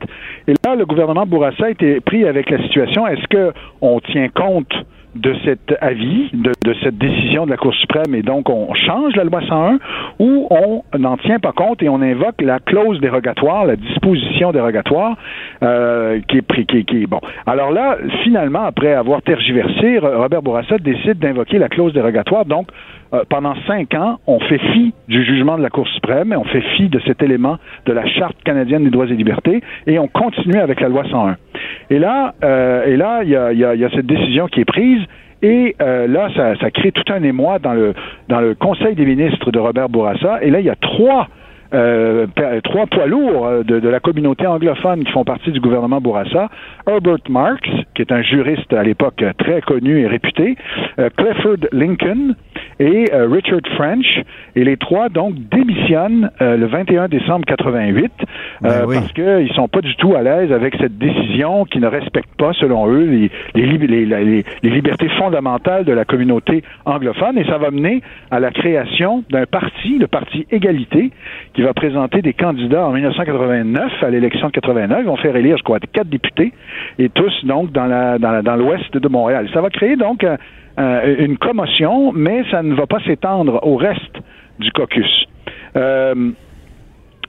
[0.48, 3.08] Et là, le gouvernement Bourassa a été pris avec la situation.
[3.08, 4.72] Est-ce que on tient compte
[5.16, 6.52] de cet avis, de,
[6.84, 9.80] cette décision de la Cour suprême, et donc on change la loi 101,
[10.20, 15.16] ou on n'en tient pas compte et on invoque la clause dérogatoire, la disposition dérogatoire,
[15.64, 17.22] euh, qui est pris, qui, qui bon.
[17.46, 22.46] Alors là, finalement, après avoir tergiversé, Ro- Robert Bourassa décide d'invoquer la clause dérogatoire.
[22.46, 22.68] Donc,
[23.16, 26.44] euh, pendant cinq ans, on fait fi du jugement de la Cour suprême, et on
[26.44, 30.08] fait fi de cet élément de la Charte canadienne des droits et libertés, et on
[30.08, 31.38] continue avec la loi 101.
[31.90, 33.36] Et là, euh, et là, il y
[33.86, 35.02] a, cette décision qui est prise.
[35.42, 37.94] Et euh, là, ça, ça crée tout un émoi dans le
[38.30, 40.40] dans le Conseil des ministres de Robert Bourassa.
[40.42, 41.28] Et là, il y a trois
[41.74, 42.28] euh,
[42.64, 46.50] trois poids lourds euh, de, de la communauté anglophone qui font partie du gouvernement Bourassa.
[46.88, 50.56] Herbert Marks, qui est un juriste à l'époque très connu et réputé,
[51.00, 52.36] euh, Clifford Lincoln
[52.80, 54.20] et euh, Richard French.
[54.56, 58.12] Et les trois, donc, démissionnent euh, le 21 décembre 88
[58.62, 58.96] Ben euh, oui.
[58.96, 62.54] parce qu'ils sont pas du tout à l'aise avec cette décision qui ne respecte pas,
[62.54, 64.06] selon eux, les, les- les-
[64.64, 67.38] les libertés fondamentales de la communauté anglophone.
[67.38, 68.02] Et ça va mener
[68.32, 71.12] à la création d'un parti, le Parti Égalité,
[71.56, 75.00] qui va présenter des candidats en 1989 à l'élection de 89.
[75.02, 76.52] Ils vont faire élire, je crois, quatre députés,
[77.00, 79.48] et tous donc dans la dans, la- dans l'ouest de Montréal.
[79.54, 80.26] Ça va créer donc
[80.78, 84.18] une commotion, mais ça ne va pas s'étendre au reste
[84.60, 85.26] du caucus.
[85.78, 86.32] Euh,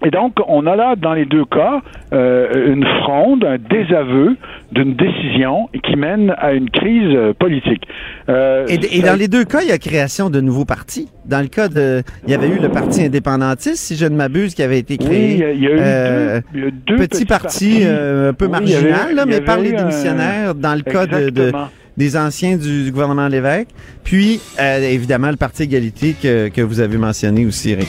[0.04, 1.80] et donc, on a là, dans les deux cas,
[2.12, 4.36] euh, une fronde, un désaveu
[4.72, 7.84] d'une décision qui mène à une crise politique.
[8.28, 11.08] Euh, Et, dans les deux cas, il y a création de nouveaux partis.
[11.24, 14.54] Dans le cas de, il y avait eu le parti indépendantiste, si je ne m'abuse,
[14.54, 15.52] qui avait été Oui, créé.
[15.54, 18.30] il y a eu Euh, deux, il y a eu deux petit petits parti euh,
[18.30, 21.30] un peu Oui, avait- marginal, là, mais par les un- démissionnaires, dans le cas de,
[21.30, 21.68] de- Exactement.
[21.96, 23.68] des anciens du, du gouvernement Lévesque.
[24.04, 27.88] Puis, euh, évidemment, le Parti égalité que, que vous avez mentionné aussi, Eric.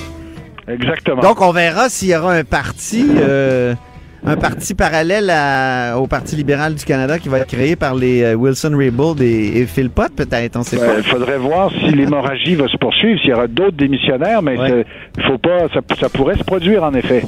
[0.67, 1.21] Exactement.
[1.21, 3.73] Donc, on verra s'il y aura un parti, euh,
[4.25, 8.23] un parti parallèle à- au Parti libéral du Canada qui va être créé par les
[8.23, 10.93] euh, Wilson Raybould et, et Philpott, peut-être, on sait Ben, pas.
[10.97, 14.85] Il faudrait voir si l'hémorragie va se poursuivre, s'il y aura d'autres démissionnaires, mais Ouais.
[15.25, 17.23] faut pas, ça, ça pourrait se produire en effet.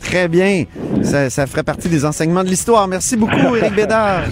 [0.00, 0.64] Très bien.
[1.02, 2.88] Ça, ça ferait partie des enseignements de l'histoire.
[2.88, 4.22] Merci beaucoup, Éric Bédard.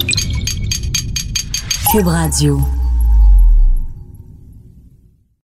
[1.93, 2.59] Cube Radio.